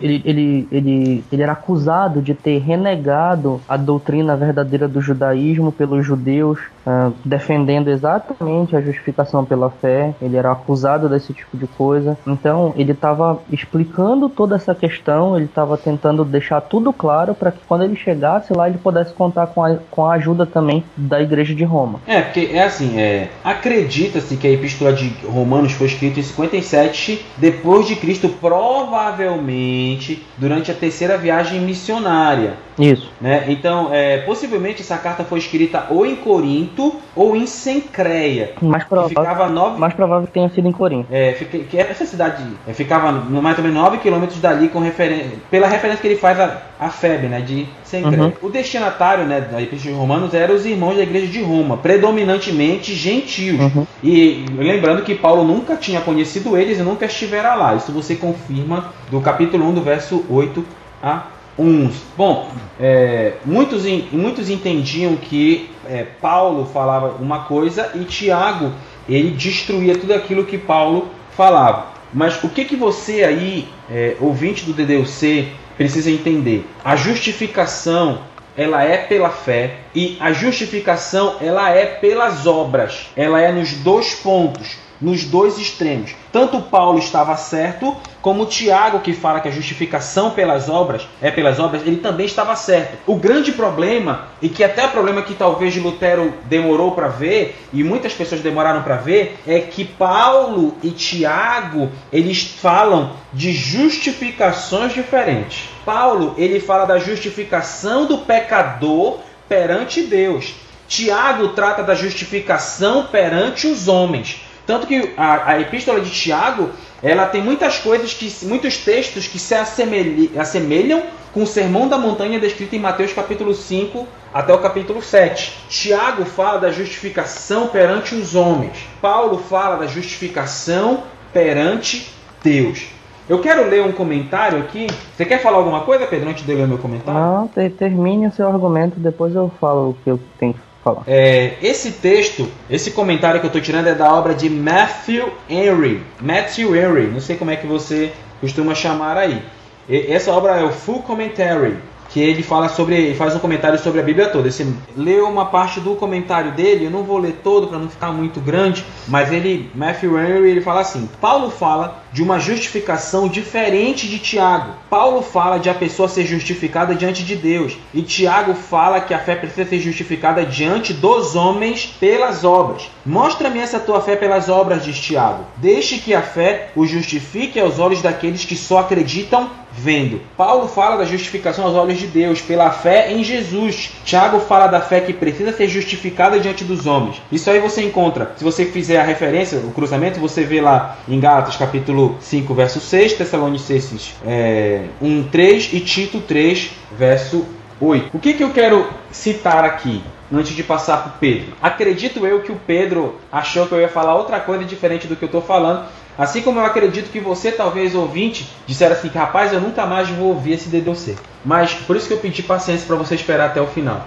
[0.00, 6.04] ele, ele, ele, ele era acusado de ter renegado a doutrina verdadeira do judaísmo pelos
[6.06, 10.14] judeus, uh, defendendo exatamente a justificação pela fé.
[10.20, 12.16] Ele era acusado desse tipo de coisa.
[12.26, 17.60] Então, ele estava explicando toda essa questão, ele estava tentando deixar tudo claro para que
[17.66, 21.54] quando ele chegasse lá, ele pudesse contar com a, com a ajuda também da igreja
[21.54, 22.00] de Roma.
[22.06, 27.24] É, porque é assim, é, acredita-se que a epístola de Romanos foi escrita em 57
[27.36, 32.54] depois de Cristo, provavelmente durante a terceira viagem missionária.
[32.78, 33.10] Isso.
[33.20, 33.44] Né?
[33.48, 38.52] Então, é, possivelmente essa carta foi escrita ou em Corinto ou em Sencreia.
[38.60, 39.78] Mais provável, ficava nove...
[39.78, 41.06] mais provável que tenha sido em Corinto.
[41.10, 44.80] É, fica, que essa cidade é, ficava no mais ou menos 9 quilômetros dali, com
[44.80, 45.32] referen...
[45.50, 47.66] pela referência que ele faz a, a Febe, né, de.
[48.02, 48.32] Uhum.
[48.42, 52.94] O destinatário né, da Epístola de Romanos eram os irmãos da igreja de Roma, predominantemente
[52.94, 53.60] gentios.
[53.60, 53.86] Uhum.
[54.02, 57.74] E lembrando que Paulo nunca tinha conhecido eles e nunca estivera lá.
[57.74, 60.64] Isso você confirma do capítulo 1, do verso 8
[61.02, 61.26] a
[61.58, 62.02] uns.
[62.16, 68.72] Bom, é, muitos, muitos entendiam que é, Paulo falava uma coisa e Tiago
[69.08, 71.94] ele destruía tudo aquilo que Paulo falava.
[72.12, 76.66] Mas o que, que você aí, é, ouvinte do DDUC, precisa entender?
[76.84, 78.20] A justificação
[78.56, 83.10] ela é pela fé e a justificação ela é pelas obras.
[83.16, 86.14] Ela é nos dois pontos nos dois extremos.
[86.32, 91.60] Tanto Paulo estava certo, como Tiago, que fala que a justificação pelas obras é pelas
[91.60, 92.96] obras, ele também estava certo.
[93.06, 97.84] O grande problema, e que até o problema que talvez Lutero demorou para ver, e
[97.84, 105.68] muitas pessoas demoraram para ver, é que Paulo e Tiago, eles falam de justificações diferentes.
[105.84, 110.54] Paulo, ele fala da justificação do pecador perante Deus.
[110.88, 114.40] Tiago trata da justificação perante os homens.
[114.66, 116.70] Tanto que a, a epístola de Tiago,
[117.02, 122.38] ela tem muitas coisas, que, muitos textos que se assemelham com o sermão da montanha
[122.38, 125.58] descrito em Mateus capítulo 5 até o capítulo 7.
[125.68, 128.86] Tiago fala da justificação perante os homens.
[129.02, 132.10] Paulo fala da justificação perante
[132.42, 132.86] Deus.
[133.28, 134.86] Eu quero ler um comentário aqui.
[135.16, 137.18] Você quer falar alguma coisa, Pedro, antes de eu ler meu comentário?
[137.18, 141.02] Não, termine o seu argumento, depois eu falo o que eu tenho que falar.
[141.06, 146.02] É, esse texto, esse comentário que eu estou tirando é da obra de Matthew Henry.
[146.20, 149.42] Matthew Henry, não sei como é que você costuma chamar aí.
[149.88, 151.76] E, essa obra é o Full Commentary
[152.14, 154.48] que ele fala sobre, ele faz um comentário sobre a Bíblia toda.
[154.48, 154.64] Você
[154.96, 158.40] leu uma parte do comentário dele, eu não vou ler todo para não ficar muito
[158.40, 164.20] grande, mas ele, Matthew Henry, ele fala assim: Paulo fala de uma justificação diferente de
[164.20, 164.74] Tiago.
[164.88, 169.18] Paulo fala de a pessoa ser justificada diante de Deus, e Tiago fala que a
[169.18, 172.88] fé precisa ser justificada diante dos homens pelas obras.
[173.04, 175.46] Mostra-me essa tua fé pelas obras, diz Tiago.
[175.56, 180.20] Deixe que a fé o justifique aos olhos daqueles que só acreditam vendo.
[180.36, 183.92] Paulo fala da justificação aos olhos de Deus pela fé em Jesus.
[184.04, 187.20] Tiago fala da fé que precisa ser justificada diante dos homens.
[187.30, 188.32] Isso aí você encontra.
[188.36, 192.80] Se você fizer a referência, o cruzamento, você vê lá em Gálatas capítulo 5, verso
[192.80, 197.44] 6, Tessalonicenses é, 1, 3 e Tito 3, verso
[197.80, 198.16] 8.
[198.16, 200.02] O que, que eu quero citar aqui?
[200.32, 201.52] Antes de passar para o Pedro.
[201.62, 205.22] Acredito eu que o Pedro achou que eu ia falar outra coisa diferente do que
[205.22, 205.84] eu estou falando,
[206.16, 210.28] Assim como eu acredito que você, talvez ouvinte, disser assim: rapaz, eu nunca mais vou
[210.28, 211.16] ouvir esse DDC.
[211.44, 214.06] Mas por isso que eu pedi paciência para você esperar até o final.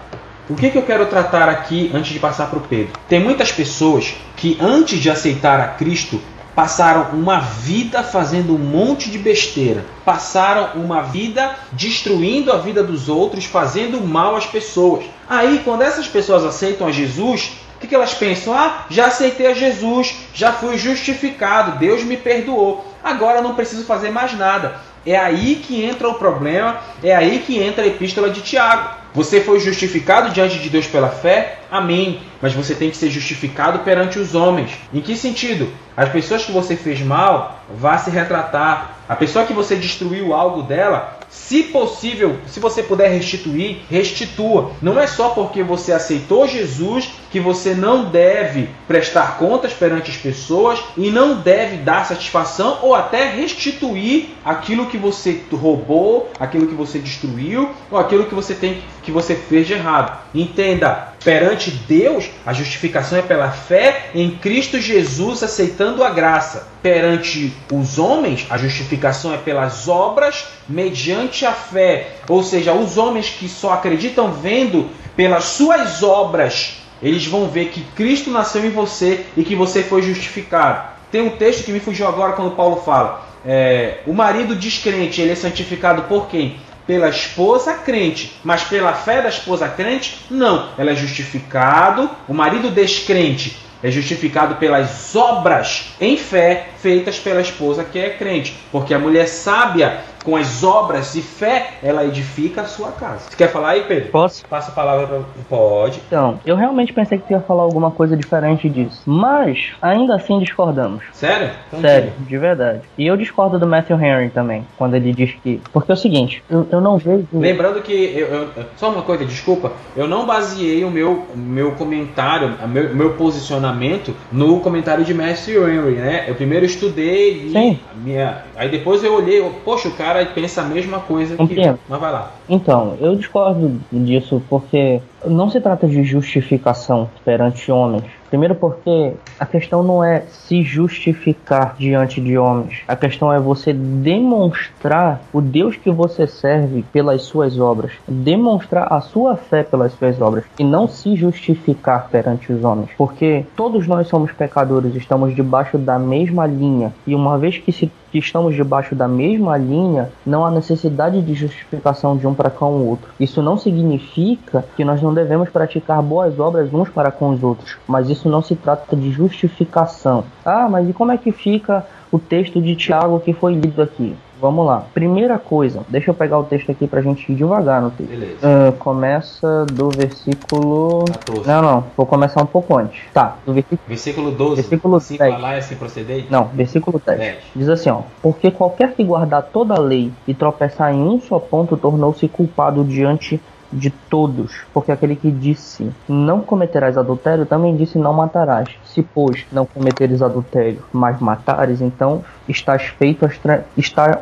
[0.49, 2.93] O que, que eu quero tratar aqui antes de passar para o Pedro?
[3.09, 6.21] Tem muitas pessoas que, antes de aceitar a Cristo,
[6.55, 13.09] passaram uma vida fazendo um monte de besteira, passaram uma vida destruindo a vida dos
[13.09, 15.05] outros, fazendo mal às pessoas.
[15.29, 18.57] Aí, quando essas pessoas aceitam a Jesus, o que, que elas pensam?
[18.57, 24.09] Ah, já aceitei a Jesus, já fui justificado, Deus me perdoou, agora não preciso fazer
[24.09, 24.79] mais nada.
[25.05, 28.89] É aí que entra o problema, é aí que entra a epístola de Tiago.
[29.13, 31.59] Você foi justificado diante de Deus pela fé?
[31.71, 32.21] Amém.
[32.41, 34.71] Mas você tem que ser justificado perante os homens.
[34.93, 35.69] Em que sentido?
[35.95, 38.97] As pessoas que você fez mal, vá se retratar.
[39.09, 44.71] A pessoa que você destruiu algo dela, se possível, se você puder restituir, restitua.
[44.81, 50.17] Não é só porque você aceitou Jesus que você não deve prestar contas perante as
[50.17, 56.75] pessoas e não deve dar satisfação ou até restituir aquilo que você roubou, aquilo que
[56.75, 60.17] você destruiu ou aquilo que você tem que você fez de errado.
[60.33, 66.69] Entenda, perante Deus, a justificação é pela fé em Cristo Jesus, aceitando a graça.
[66.81, 72.11] Perante os homens, a justificação é pelas obras mediante a fé.
[72.29, 77.81] Ou seja, os homens que só acreditam vendo pelas suas obras, eles vão ver que
[77.93, 80.93] Cristo nasceu em você e que você foi justificado.
[81.11, 85.33] Tem um texto que me fugiu agora quando Paulo fala: é, o marido descrente ele
[85.33, 86.57] é santificado por quem?
[86.87, 90.69] Pela esposa crente, mas pela fé da esposa crente, não.
[90.77, 92.09] Ela é justificado.
[92.27, 98.55] O marido descrente é justificado pelas obras em fé feitas pela esposa que é crente.
[98.71, 103.29] Porque a mulher sábia com as obras de fé, ela edifica a sua casa.
[103.29, 104.11] Você quer falar aí, Pedro?
[104.11, 104.45] Posso?
[104.45, 106.01] Passa a palavra para Pode.
[106.05, 109.01] Então, eu realmente pensei que tu ia falar alguma coisa diferente disso.
[109.05, 111.01] Mas, ainda assim discordamos.
[111.13, 111.51] Sério?
[111.69, 112.81] Então, Sério, de verdade.
[112.97, 115.61] E eu discordo do Matthew Henry também, quando ele diz que.
[115.71, 117.25] Porque é o seguinte, eu, eu não vejo.
[117.31, 117.93] Lembrando que.
[117.93, 119.71] Eu, eu, só uma coisa, desculpa.
[119.95, 125.69] Eu não baseei o meu, meu comentário, o meu, meu posicionamento no comentário de Matthew
[125.69, 126.25] Henry, né?
[126.27, 127.79] Eu primeiro estudei Sim.
[127.95, 128.43] minha.
[128.57, 131.75] Aí depois eu olhei, poxa, o cara pensa a mesma coisa que Compreendo.
[131.75, 131.79] eu.
[131.87, 132.31] Mas vai lá.
[132.49, 138.05] Então, eu discordo disso porque não se trata de justificação perante homens.
[138.29, 142.81] Primeiro porque a questão não é se justificar diante de homens.
[142.87, 147.93] A questão é você demonstrar o Deus que você serve pelas suas obras.
[148.05, 150.43] Demonstrar a sua fé pelas suas obras.
[150.59, 152.89] E não se justificar perante os homens.
[152.97, 156.93] Porque todos nós somos pecadores, estamos debaixo da mesma linha.
[157.05, 161.33] E uma vez que se que estamos debaixo da mesma linha, não há necessidade de
[161.33, 163.11] justificação de um para com o outro.
[163.19, 167.77] Isso não significa que nós não devemos praticar boas obras uns para com os outros,
[167.87, 170.23] mas isso não se trata de justificação.
[170.45, 174.15] Ah, mas e como é que fica o texto de Tiago que foi lido aqui?
[174.39, 174.85] Vamos lá.
[174.93, 178.11] Primeira coisa, deixa eu pegar o texto aqui pra gente ir devagar no texto.
[178.11, 178.37] Beleza.
[178.43, 181.05] Ah, começa do versículo.
[181.05, 181.47] 14.
[181.47, 183.01] Não, não, vou começar um pouco antes.
[183.13, 183.81] Tá, do versículo.
[183.87, 184.55] Versículo 12.
[184.61, 185.33] Versículo assim 10.
[185.33, 186.25] falar e assim proceder?
[186.29, 187.17] Não, versículo 10.
[187.17, 187.37] 10.
[187.55, 191.39] Diz assim, ó: Porque qualquer que guardar toda a lei e tropeçar em um só
[191.39, 193.41] ponto tornou-se culpado diante
[193.71, 198.69] de todos, porque aquele que disse não cometerás adultério também disse não matarás.
[198.85, 203.39] Se pois não cometeres adultério, mas matares, então estás feito as
[203.77, 204.17] estás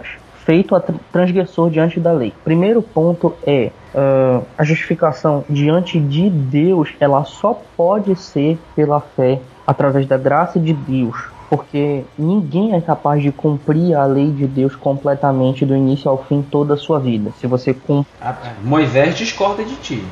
[0.45, 2.33] feito a tra- transgressor diante da lei.
[2.43, 9.39] Primeiro ponto é ah, a justificação diante de Deus, ela só pode ser pela fé
[9.65, 11.34] através da graça de Deus.
[11.49, 16.41] Porque ninguém é capaz de cumprir a lei de Deus completamente do início ao fim
[16.41, 17.31] toda a sua vida.
[17.39, 18.11] Se você cumpre
[18.63, 20.03] Moisés discorda de ti.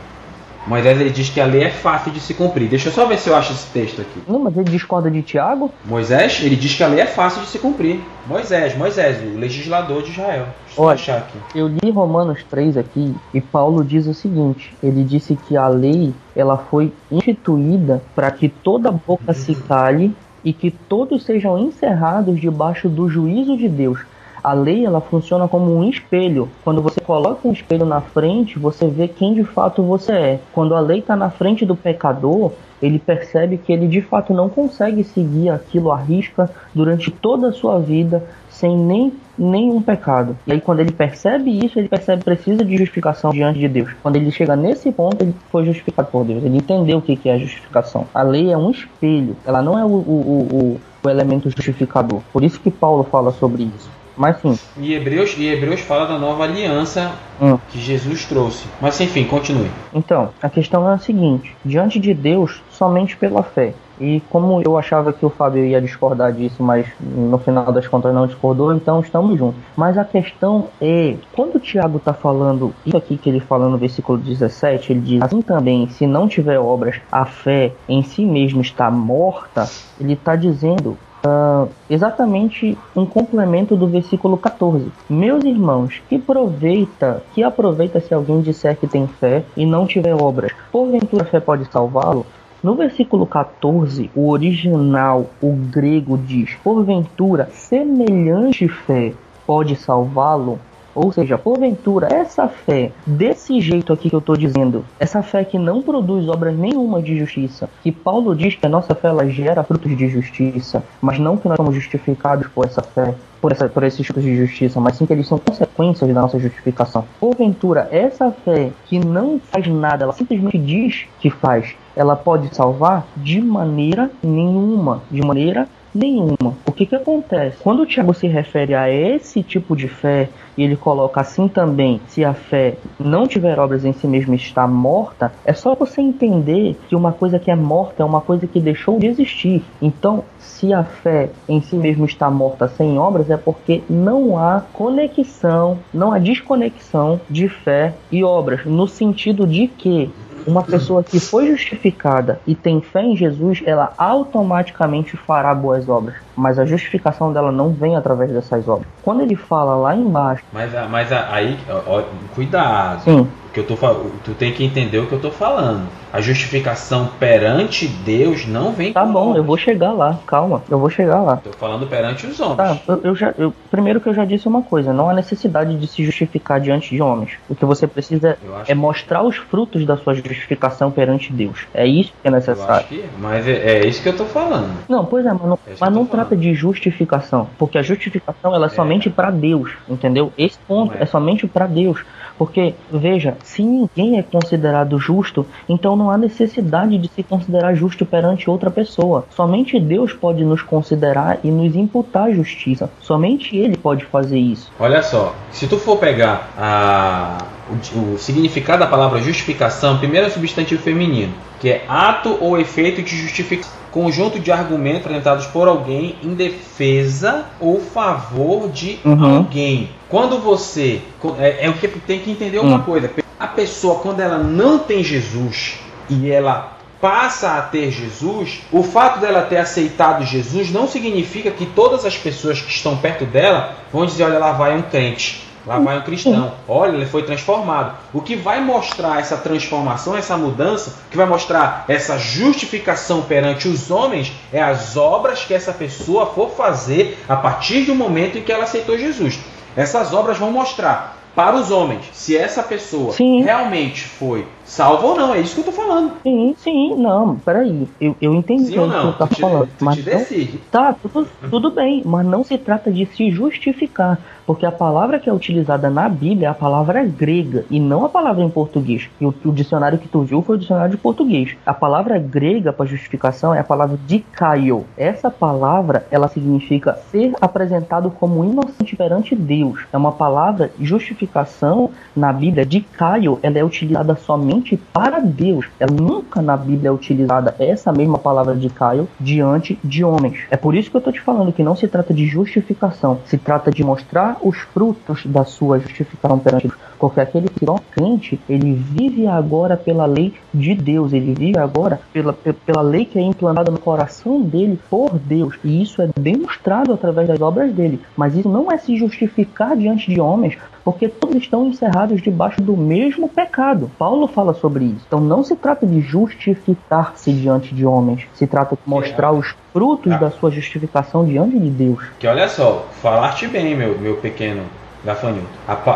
[0.66, 2.70] Moisés ele diz que a lei é fácil de se cumprir.
[2.70, 4.22] Deixa eu só ver se eu acho esse texto aqui.
[4.28, 5.70] Não, mas ele discorda de Tiago?
[5.84, 8.02] Moisés, ele diz que a lei é fácil de se cumprir.
[8.26, 10.46] Moisés, Moisés, o legislador de Israel.
[10.66, 11.38] Deixa eu achar aqui.
[11.54, 16.14] Eu li Romanos 3 aqui e Paulo diz o seguinte: ele disse que a lei
[16.34, 22.90] ela foi instituída para que toda boca se cale e que todos sejam encerrados debaixo
[22.90, 24.00] do juízo de Deus.
[24.44, 26.50] A lei ela funciona como um espelho.
[26.66, 30.40] Quando você coloca um espelho na frente, você vê quem de fato você é.
[30.52, 34.50] Quando a lei está na frente do pecador, ele percebe que ele de fato não
[34.50, 38.22] consegue seguir aquilo à risca durante toda a sua vida
[38.54, 40.38] sem nem nenhum pecado.
[40.46, 43.90] E aí quando ele percebe isso, ele percebe precisa de justificação diante de Deus.
[44.02, 46.44] Quando ele chega nesse ponto, ele foi justificado por Deus.
[46.44, 48.08] Ele entendeu o que é a justificação.
[48.14, 52.22] A lei é um espelho, ela não é o, o, o, o elemento justificador.
[52.32, 53.90] Por isso que Paulo fala sobre isso.
[54.16, 54.58] Mas sim.
[54.78, 57.12] E Hebreus, e Hebreus fala da nova aliança
[57.42, 57.58] hum.
[57.70, 58.66] que Jesus trouxe.
[58.80, 59.70] Mas enfim, continue.
[59.94, 63.74] Então, a questão é a seguinte: diante de Deus, somente pela fé.
[64.00, 68.14] E como eu achava que o Fábio ia discordar disso, mas no final das contas
[68.14, 69.62] não discordou, então estamos juntos.
[69.78, 73.78] Mas a questão é, quando o Tiago está falando isso aqui que ele fala no
[73.78, 78.62] versículo 17, ele diz assim também, se não tiver obras, a fé em si mesmo
[78.62, 84.92] está morta, ele está dizendo Uh, exatamente um complemento do versículo 14.
[85.10, 90.14] Meus irmãos, que aproveita, que aproveita se alguém disser que tem fé e não tiver
[90.14, 90.52] obras.
[90.70, 92.26] Porventura a fé pode salvá-lo?
[92.62, 99.14] No versículo 14, o original, o grego diz: Porventura, semelhante fé
[99.48, 100.60] pode salvá-lo?
[100.96, 105.58] Ou seja, porventura, essa fé, desse jeito aqui que eu estou dizendo, essa fé que
[105.58, 109.64] não produz obras nenhuma de justiça, que Paulo diz que a nossa fé ela gera
[109.64, 113.84] frutos de justiça, mas não que nós somos justificados por essa fé, por, essa, por
[113.84, 117.04] esses frutos de justiça, mas sim que eles são consequências da nossa justificação.
[117.20, 123.06] Porventura, essa fé que não faz nada, ela simplesmente diz que faz, ela pode salvar
[123.18, 126.56] de maneira nenhuma, de maneira nenhuma.
[126.66, 127.58] O que que acontece?
[127.62, 132.00] Quando o Tiago se refere a esse tipo de fé, e ele coloca assim também,
[132.08, 136.78] se a fé não tiver obras em si mesma está morta, é só você entender
[136.88, 139.64] que uma coisa que é morta é uma coisa que deixou de existir.
[139.82, 144.62] Então, se a fé em si mesma está morta sem obras, é porque não há
[144.74, 150.10] conexão, não há desconexão de fé e obras, no sentido de que
[150.46, 156.16] uma pessoa que foi justificada e tem fé em Jesus, ela automaticamente fará boas obras.
[156.36, 158.88] Mas a justificação dela não vem através dessas obras.
[159.02, 160.44] Quando ele fala lá embaixo.
[160.52, 161.58] Mas, mas aí,
[161.88, 162.04] ó,
[162.34, 163.02] cuidado.
[163.02, 163.76] Sim que eu tô
[164.24, 165.88] tu tem que entender o que eu tô falando.
[166.12, 169.38] A justificação perante Deus não vem Tá bom, homens.
[169.38, 171.38] eu vou chegar lá, calma, eu vou chegar lá.
[171.38, 172.58] Tô falando perante os homens.
[172.58, 175.76] Tá, eu, eu já eu, primeiro que eu já disse uma coisa, não há necessidade
[175.78, 177.38] de se justificar diante de homens.
[177.48, 181.68] O que você precisa é mostrar os frutos da sua justificação perante Deus.
[181.74, 182.88] É isso que é necessário.
[182.88, 184.72] Que, mas é, é, isso que eu tô falando.
[184.90, 188.68] Não, pois é, mas não, é mas não trata de justificação, porque a justificação ela
[188.68, 188.70] é, é.
[188.70, 190.32] somente para Deus, entendeu?
[190.38, 191.04] Esse ponto é.
[191.04, 192.00] é somente para Deus.
[192.38, 198.06] Porque, veja, se ninguém é considerado justo, então não há necessidade de se considerar justo
[198.06, 199.26] perante outra pessoa.
[199.30, 202.90] Somente Deus pode nos considerar e nos imputar justiça.
[203.00, 204.72] Somente Ele pode fazer isso.
[204.80, 207.38] Olha só, se tu for pegar a,
[207.70, 213.04] o, o significado da palavra justificação, primeiro é substantivo feminino, que é ato ou efeito
[213.04, 219.38] de justificação conjunto de argumentos apresentados por alguém em defesa ou favor de uhum.
[219.38, 219.92] alguém.
[220.10, 221.02] Quando você.
[221.38, 222.84] É, é, o que tem que entender uma uhum.
[222.84, 223.12] coisa.
[223.40, 225.76] A pessoa, quando ela não tem Jesus
[226.10, 231.66] e ela passa a ter Jesus, o fato dela ter aceitado Jesus não significa que
[231.66, 235.44] todas as pessoas que estão perto dela vão dizer: olha, lá vai um crente.
[235.66, 236.54] Lá vai um cristão.
[236.68, 237.96] Olha, ele foi transformado.
[238.14, 243.90] O que vai mostrar essa transformação, essa mudança, que vai mostrar essa justificação perante os
[243.90, 248.52] homens, é as obras que essa pessoa for fazer a partir do momento em que
[248.52, 249.40] ela aceitou Jesus.
[249.76, 253.42] Essas obras vão mostrar para os homens se essa pessoa sim.
[253.42, 255.34] realmente foi salva ou não.
[255.34, 256.14] É isso que eu tô falando.
[256.24, 257.88] Sim, sim, não, peraí.
[258.00, 259.70] Eu, eu entendi sim o que tu tá falando.
[259.78, 260.06] Tu mas.
[260.06, 264.20] Não, tá, tudo, tudo bem, mas não se trata de se justificar.
[264.46, 268.10] Porque a palavra que é utilizada na Bíblia é a palavra grega e não a
[268.10, 269.10] palavra em português.
[269.20, 271.56] E o, o dicionário que tu viu foi o dicionário de português.
[271.66, 274.86] A palavra grega para justificação é a palavra dikaio.
[274.98, 279.86] Essa palavra ela significa ser apresentado como inocente perante Deus.
[279.94, 283.40] É uma palavra justificação na Bíblia dikaio.
[283.42, 285.66] Ela é utilizada somente para Deus.
[285.80, 290.46] Ela nunca na Bíblia é utilizada essa mesma palavra dikaio diante de homens.
[290.50, 293.38] É por isso que eu estou te falando que não se trata de justificação, se
[293.38, 296.80] trata de mostrar os frutos da sua justificação perante Deus.
[297.04, 302.00] Porque aquele que não crente, ele vive agora pela lei de Deus, ele vive agora
[302.14, 305.54] pela, pela lei que é implantada no coração dele por Deus.
[305.66, 308.00] E isso é demonstrado através das obras dele.
[308.16, 312.78] Mas isso não é se justificar diante de homens, porque todos estão encerrados debaixo do
[312.78, 313.92] mesmo pecado.
[314.00, 315.04] Paulo fala sobre isso.
[315.06, 320.14] Então não se trata de justificar-se diante de homens, se trata de mostrar os frutos
[320.14, 320.18] ah.
[320.20, 322.02] da sua justificação diante de Deus.
[322.18, 324.64] Que olha só, falaste bem, meu, meu pequeno
[325.04, 325.48] gafanhoto.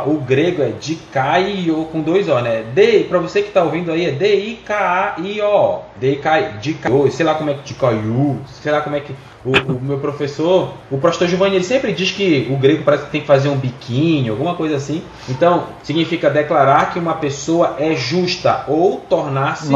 [0.05, 2.63] O grego é dikaio com dois O, né?
[2.73, 5.79] D, para você que tá ouvindo aí, é D-I-K-A-I-O.
[5.95, 9.13] D-I-K-I-O, sei lá como é que dikaiu, sei lá como é que
[9.45, 13.11] o, o, meu professor, o professor Giovanni, ele sempre diz que o grego parece que
[13.11, 15.01] tem que fazer um biquinho, alguma coisa assim.
[15.29, 19.71] Então, significa declarar que uma pessoa é justa ou tornar-se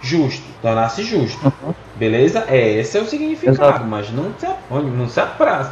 [0.00, 0.42] justo.
[0.62, 1.44] Tornar-se justo.
[1.44, 1.74] Uhum.
[1.96, 2.44] Beleza?
[2.48, 3.84] É, esse é o significado, Exato.
[3.84, 5.20] mas não se, não se,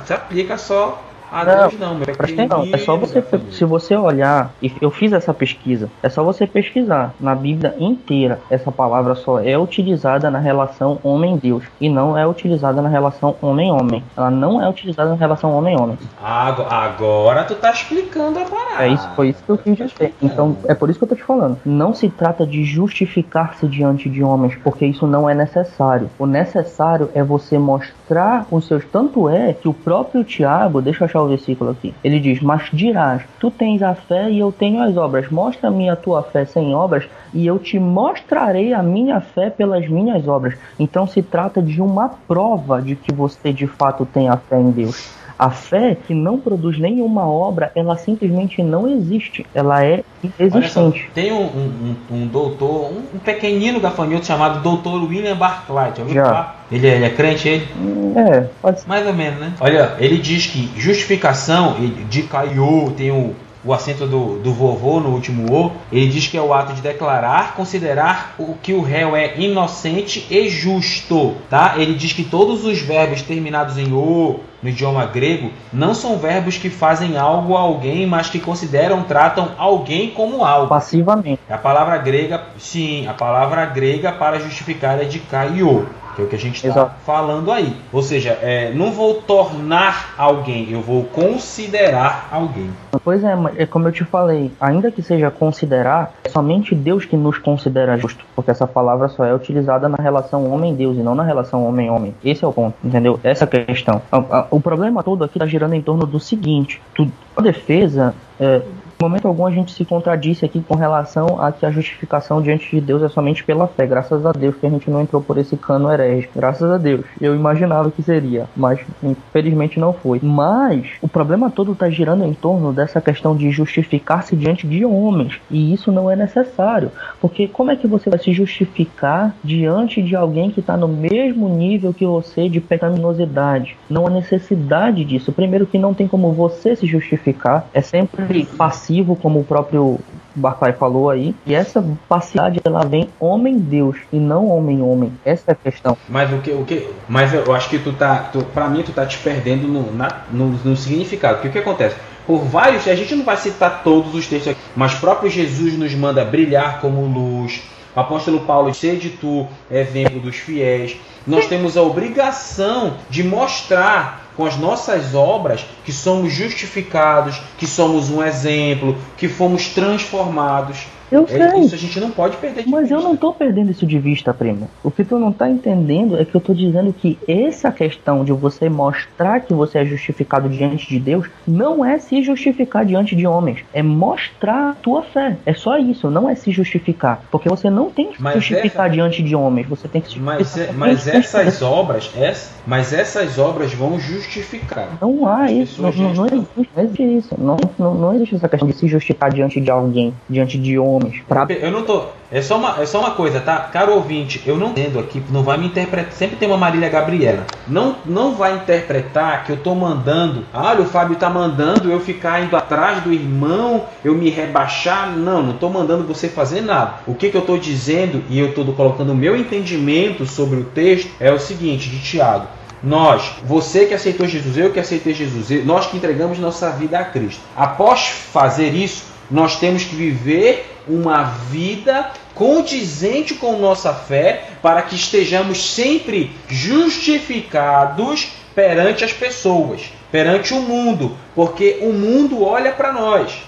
[0.04, 2.06] se aplica só ah, não, não, meu
[2.48, 2.74] não.
[2.74, 7.14] É só você, se você olhar, e eu fiz essa pesquisa, é só você pesquisar.
[7.20, 12.80] Na Bíblia inteira, essa palavra só é utilizada na relação homem-deus e não é utilizada
[12.80, 14.02] na relação homem-homem.
[14.16, 15.98] Ela não é utilizada na relação homem-homem.
[16.22, 18.84] Agora tu tá explicando a parada.
[18.84, 20.14] É isso, foi isso que eu quis dizer.
[20.22, 21.58] Então, é por isso que eu tô te falando.
[21.64, 26.10] Não se trata de justificar-se diante de homens, porque isso não é necessário.
[26.18, 28.84] O necessário é você mostrar os seus.
[28.84, 31.94] Tanto é que o próprio Tiago, deixa eu achar o versículo aqui.
[32.02, 35.30] Ele diz: Mas dirás, tu tens a fé e eu tenho as obras.
[35.30, 40.26] Mostra-me a tua fé sem obras e eu te mostrarei a minha fé pelas minhas
[40.26, 40.54] obras.
[40.78, 44.70] Então se trata de uma prova de que você de fato tem a fé em
[44.70, 45.16] Deus.
[45.38, 49.46] A fé que não produz nenhuma obra, ela simplesmente não existe.
[49.54, 51.02] Ela é inexistente.
[51.04, 55.92] Só, tem um, um, um doutor, um, um, pequenino gafanhoto chamado Doutor William Barclay.
[55.96, 56.66] Já ouviu falar?
[56.72, 57.68] Ele é, ele é crente, ele?
[58.16, 58.88] É, pode ser.
[58.88, 59.52] Mais ou menos, né?
[59.60, 61.76] Olha, ele diz que justificação
[62.08, 63.34] de Caiô tem o
[63.68, 66.80] o acento do, do vovô no último O, ele diz que é o ato de
[66.80, 71.74] declarar, considerar o que o réu é inocente e justo, tá?
[71.76, 76.56] Ele diz que todos os verbos terminados em O no idioma grego não são verbos
[76.56, 80.68] que fazem algo a alguém, mas que consideram, tratam alguém como algo.
[80.68, 81.40] Passivamente.
[81.48, 85.86] A palavra grega, sim, a palavra grega para justificar é de kaio
[86.18, 87.76] que é o que a gente está falando aí.
[87.92, 92.70] Ou seja, é, não vou tornar alguém, eu vou considerar alguém.
[93.04, 97.16] Pois é, é como eu te falei, ainda que seja considerar, é somente Deus que
[97.16, 101.22] nos considera justo, porque essa palavra só é utilizada na relação homem-deus e não na
[101.22, 102.14] relação homem-homem.
[102.24, 103.20] Esse é o ponto, entendeu?
[103.22, 104.02] Essa é a questão.
[104.50, 108.62] O problema todo aqui está girando em torno do seguinte: tu, a defesa é,
[109.00, 112.80] momento algum a gente se contradisse aqui com relação a que a justificação diante de
[112.80, 113.86] Deus é somente pela fé.
[113.86, 116.28] Graças a Deus que a gente não entrou por esse cano herege.
[116.34, 117.04] Graças a Deus.
[117.20, 120.18] Eu imaginava que seria, mas infelizmente não foi.
[120.20, 125.40] Mas o problema todo está girando em torno dessa questão de justificar-se diante de homens.
[125.48, 126.90] E isso não é necessário.
[127.20, 131.48] Porque como é que você vai se justificar diante de alguém que está no mesmo
[131.48, 133.76] nível que você de pecaminosidade?
[133.88, 135.32] Não há necessidade disso.
[135.32, 137.68] Primeiro que não tem como você se justificar.
[137.72, 139.98] É sempre passivo passivo, como o próprio
[140.34, 145.12] Barclay falou aí, e essa passividade ela vem homem-deus e não homem-homem.
[145.24, 145.96] Essa é a questão.
[146.08, 148.92] Mas o que, o que, mas eu acho que tu tá, tu, para mim tu
[148.92, 151.34] tá te perdendo no, na, no, no significado.
[151.34, 151.96] Porque o que acontece?
[152.26, 155.94] Por vários, a gente não vai citar todos os textos aqui, mas próprio Jesus nos
[155.94, 157.62] manda brilhar como luz.
[157.96, 160.96] O apóstolo Paulo, sede tu, exemplo dos fiéis.
[161.26, 168.08] Nós temos a obrigação de mostrar com as nossas obras que somos justificados, que somos
[168.08, 170.86] um exemplo, que fomos transformados.
[171.10, 171.60] Eu é, sei.
[171.60, 172.94] Isso a gente não pode perder de Mas vista.
[172.94, 174.68] eu não tô perdendo isso de vista, primo.
[174.82, 178.32] O que tu não tá entendendo é que eu tô dizendo que essa questão de
[178.32, 183.26] você mostrar que você é justificado diante de Deus não é se justificar diante de
[183.26, 183.60] homens.
[183.72, 185.36] É mostrar a tua fé.
[185.46, 187.22] É só isso, não é se justificar.
[187.30, 188.94] Porque você não tem que se justificar essa...
[188.94, 189.66] diante de homens.
[189.68, 194.98] Você tem que se Mas, é, mas essas obras, essa, mas essas obras vão justificar.
[195.00, 195.80] Não há isso.
[195.80, 197.34] Não, não, não, existe, não existe isso.
[197.38, 200.97] Não, não, não existe essa questão de se justificar diante de alguém, diante de homens
[200.98, 201.22] homens.
[201.26, 201.46] Pra...
[201.48, 202.06] Eu não tô.
[202.30, 203.56] É só, uma, é só uma coisa, tá?
[203.72, 206.12] Caro ouvinte, eu não entendo aqui, não vai me interpretar.
[206.12, 207.46] Sempre tem uma Marília Gabriela.
[207.66, 210.44] Não, não vai interpretar que eu tô mandando.
[210.52, 215.16] Olha, o Fábio tá mandando eu ficar indo atrás do irmão, eu me rebaixar.
[215.16, 216.96] Não, não tô mandando você fazer nada.
[217.06, 220.64] O que, que eu tô dizendo, e eu tô colocando o meu entendimento sobre o
[220.64, 222.46] texto, é o seguinte, de Tiago.
[222.82, 227.04] Nós, você que aceitou Jesus, eu que aceitei Jesus, nós que entregamos nossa vida a
[227.04, 227.40] Cristo.
[227.56, 234.94] Após fazer isso, nós temos que viver uma vida condizente com nossa fé, para que
[234.94, 238.28] estejamos sempre justificados
[238.58, 243.40] perante as pessoas, perante o mundo, porque o mundo olha para nós.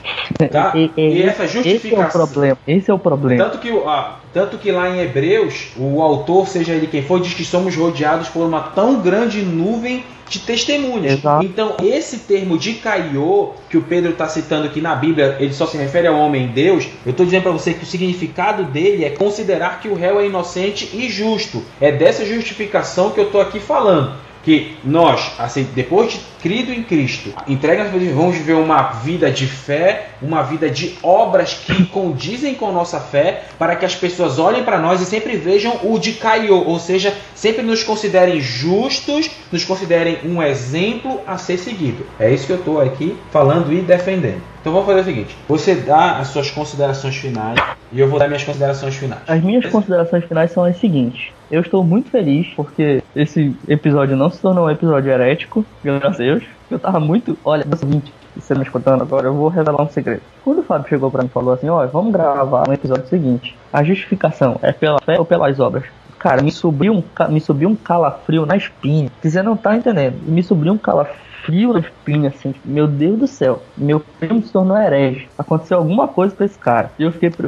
[0.53, 0.73] Tá?
[0.77, 1.89] E, e, E essa justificação.
[1.89, 2.59] Esse é o problema.
[2.69, 3.45] Esse é o problema.
[3.45, 7.35] Tanto que, ó, tanto que lá em Hebreus, o autor, seja ele quem for, diz
[7.35, 11.15] que somos rodeados por uma tão grande nuvem de testemunhas.
[11.15, 11.45] Exato.
[11.45, 15.67] Então, esse termo de Caiô, que o Pedro está citando aqui na Bíblia, ele só
[15.67, 16.87] se refere ao homem Deus.
[17.05, 20.27] Eu estou dizendo para você que o significado dele é considerar que o réu é
[20.27, 21.65] inocente e justo.
[21.81, 26.83] É dessa justificação que eu estou aqui falando que nós, assim, depois de crido em
[26.83, 32.73] Cristo, entrega vamos viver uma vida de fé, uma vida de obras que condizem com
[32.73, 36.65] nossa fé, para que as pessoas olhem para nós e sempre vejam o de Caiô,
[36.65, 42.07] ou seja, sempre nos considerem justos, nos considerem um exemplo a ser seguido.
[42.19, 44.50] É isso que eu estou aqui falando e defendendo.
[44.61, 47.59] Então vamos fazer o seguinte: você dá as suas considerações finais
[47.91, 49.23] e eu vou dar minhas considerações finais.
[49.27, 51.33] As minhas considerações finais são as seguintes.
[51.51, 56.19] Eu estou muito feliz porque esse episódio não se tornou um episódio herético, graças a
[56.19, 56.45] Deus.
[56.71, 57.37] Eu tava muito.
[57.45, 60.23] Olha, é o seguinte, você me escutando agora, eu vou revelar um segredo.
[60.45, 63.57] Quando o Fábio chegou pra mim e falou assim: Ó, vamos gravar um episódio seguinte.
[63.73, 65.85] A justificação é pela fé ou pelas obras?
[66.19, 69.11] Cara, me subiu um, me subiu um calafrio na espinha.
[69.23, 70.17] Você não tá entendendo.
[70.23, 72.53] Me subiu um calafrio na espinha, assim.
[72.53, 73.63] tipo, Meu Deus do céu.
[73.77, 75.29] Meu primo se tornou herege.
[75.39, 76.91] Aconteceu alguma coisa com esse cara.
[76.99, 77.29] E eu fiquei,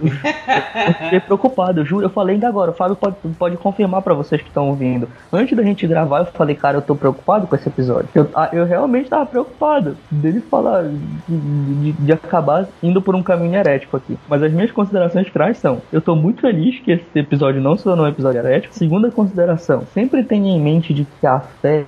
[0.86, 2.05] eu fiquei preocupado, eu juro.
[2.07, 2.70] Eu falei ainda agora.
[2.70, 5.09] O Fábio pode, pode confirmar pra vocês que estão ouvindo.
[5.32, 8.09] Antes da gente gravar, eu falei, cara, eu tô preocupado com esse episódio.
[8.14, 13.22] Eu, ah, eu realmente tava preocupado dele falar de, de- de acabar indo por um
[13.22, 14.16] caminho herético aqui.
[14.28, 17.84] Mas as minhas considerações finais são: eu tô muito feliz que esse episódio não se
[17.84, 18.74] tornou um episódio herético.
[18.74, 21.84] Segunda consideração: sempre tenha em mente de que a fé,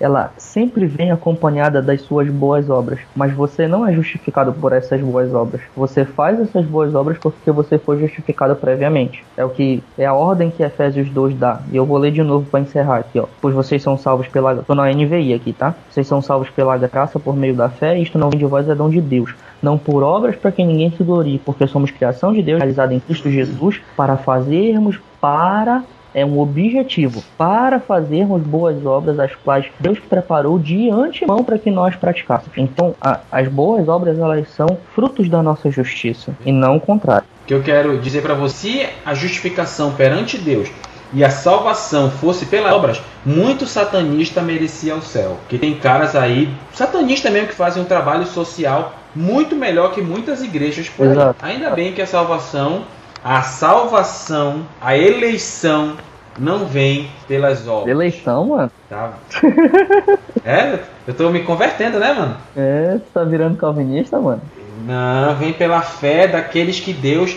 [0.00, 1.43] ela sempre vem acompanhada
[1.82, 2.98] das suas boas obras.
[3.14, 5.60] Mas você não é justificado por essas boas obras.
[5.76, 9.24] Você faz essas boas obras porque você foi justificado previamente.
[9.36, 11.60] É o que é a ordem que Efésios 2 dá.
[11.70, 13.26] E eu vou ler de novo para encerrar aqui, ó.
[13.40, 15.74] Pois vocês são salvos pela tô na NVI aqui, tá?
[15.90, 18.68] Vocês são salvos pela graça por meio da fé, e isto não vem de vós,
[18.68, 19.34] é dom de Deus.
[19.62, 23.00] Não por obras para que ninguém se glorie, porque somos criação de Deus, realizada em
[23.00, 25.82] Cristo Jesus, para fazermos para
[26.14, 31.70] é um objetivo para fazermos boas obras, as quais Deus preparou de antemão para que
[31.70, 32.56] nós praticássemos.
[32.56, 37.26] Então, a- as boas obras elas são frutos da nossa justiça e não o contrário.
[37.46, 40.70] que eu quero dizer para você, a justificação perante Deus
[41.12, 45.36] e a salvação fosse pelas obras, muito satanista merecia o céu.
[45.40, 50.42] Porque tem caras aí, satanistas mesmo, que fazem um trabalho social muito melhor que muitas
[50.42, 51.12] igrejas por aí.
[51.12, 51.44] Exato.
[51.44, 52.82] Ainda bem que a salvação,
[53.24, 55.94] a salvação, a eleição
[56.38, 57.88] não vem pelas obras.
[57.88, 58.70] Eleição, mano.
[58.88, 59.14] Tá?
[60.44, 62.36] é, eu tô me convertendo, né, mano?
[62.56, 64.42] É, tu tá virando calvinista, mano.
[64.86, 67.36] Não, vem pela fé daqueles que Deus,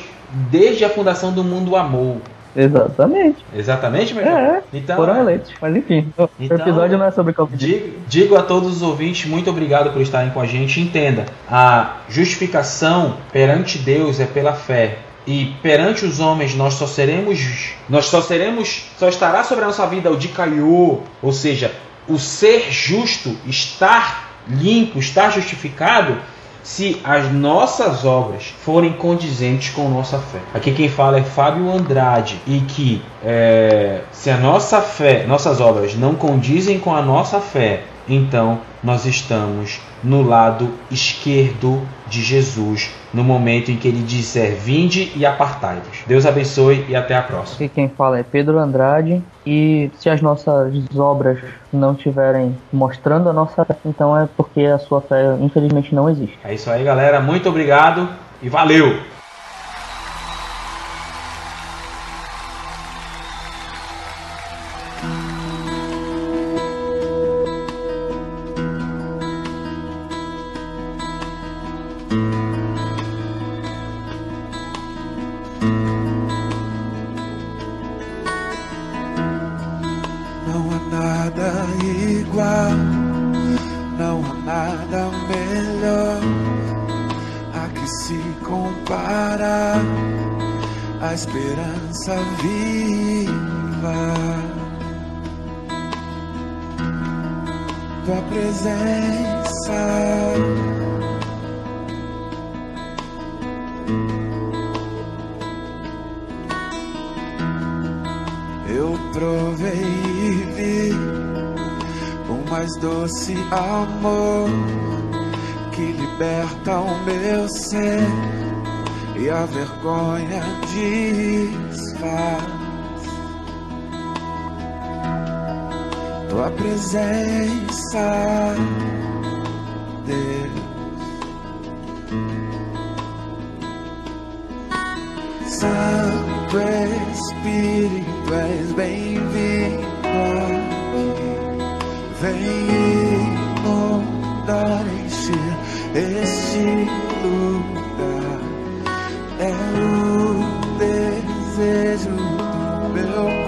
[0.51, 2.17] desde a fundação do mundo, amou.
[2.55, 3.45] Exatamente.
[3.55, 4.61] Exatamente, meu É, irmão?
[4.73, 5.53] Então, Foram eleitos.
[5.61, 7.67] Mas enfim, o Então, episódio não é sobre calvinismo.
[7.67, 10.81] digo, digo a todos os ouvintes, muito obrigado por estarem com a gente.
[10.81, 14.97] Entenda, a justificação perante Deus é pela fé.
[15.27, 19.85] E perante os homens nós só seremos, nós só seremos, só estará sobre a nossa
[19.85, 21.75] vida o de Caiô, ou seja,
[22.07, 26.17] o ser justo, estar limpo, estar justificado,
[26.63, 30.39] se as nossas obras forem condizentes com nossa fé.
[30.53, 35.95] Aqui quem fala é Fábio Andrade e que é, se a nossa fé, nossas obras
[35.95, 43.23] não condizem com a nossa fé, então nós estamos no lado esquerdo de Jesus no
[43.23, 46.03] momento em que ele disser vinde e apartai-vos.
[46.05, 47.55] Deus abençoe e até a próxima.
[47.55, 49.23] Aqui quem fala é Pedro Andrade.
[49.43, 51.39] E se as nossas obras
[51.73, 56.37] não estiverem mostrando a nossa fé, então é porque a sua fé infelizmente não existe.
[56.43, 57.19] É isso aí, galera.
[57.19, 58.07] Muito obrigado
[58.39, 59.16] e valeu!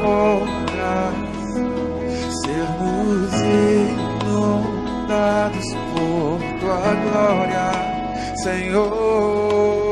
[0.01, 1.13] compras,
[2.43, 3.33] sermos
[4.25, 7.67] inundados por tua glória,
[8.43, 9.88] Senhor.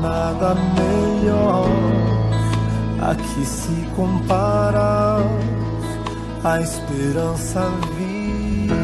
[0.00, 1.66] nada melhor
[3.00, 5.18] a que se compara
[6.44, 7.60] a esperança
[7.96, 8.76] viva.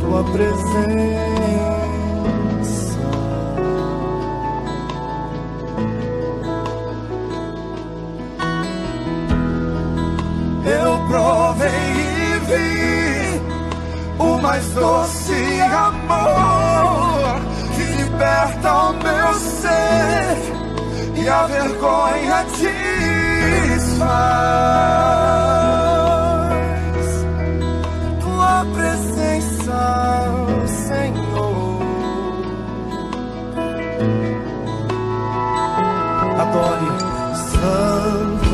[0.00, 1.36] Tua presença.
[10.64, 11.68] Eu provei
[12.18, 17.40] e vi o mais doce amor amor
[17.74, 20.56] que liberta o meu ser
[21.16, 22.44] e a vergonha
[23.66, 24.06] desfaz.
[28.20, 30.24] Tua presença,
[30.66, 31.82] Senhor.
[36.38, 36.90] Adore,
[37.50, 38.50] Santo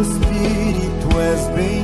[0.00, 1.77] Espírito, és bem.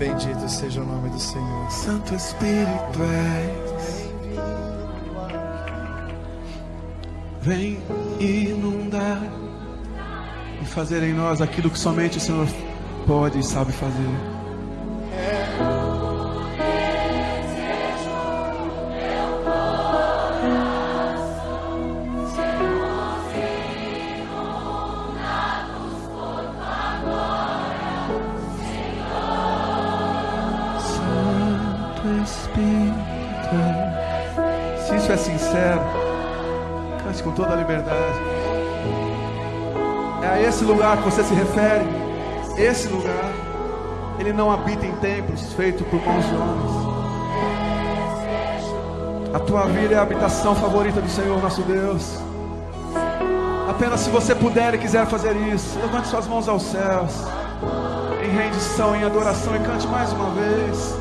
[0.00, 1.70] Bendito seja o nome do Senhor.
[1.70, 4.10] Santo Espírito és.
[7.42, 7.78] Vem
[8.18, 9.20] inundar
[10.62, 12.48] e fazer em nós aquilo que somente o Senhor
[13.06, 14.29] pode e sabe fazer.
[37.40, 38.20] Toda a liberdade.
[40.22, 41.86] É a esse lugar que você se refere.
[42.58, 43.32] Esse lugar.
[44.18, 46.90] Ele não habita em templos feitos por mãos de homens.
[49.32, 52.18] A tua vida é a habitação favorita do Senhor nosso Deus.
[53.70, 57.24] Apenas se você puder e quiser fazer isso, levante suas mãos aos céus.
[58.22, 60.94] Em rendição, em adoração e cante mais uma vez.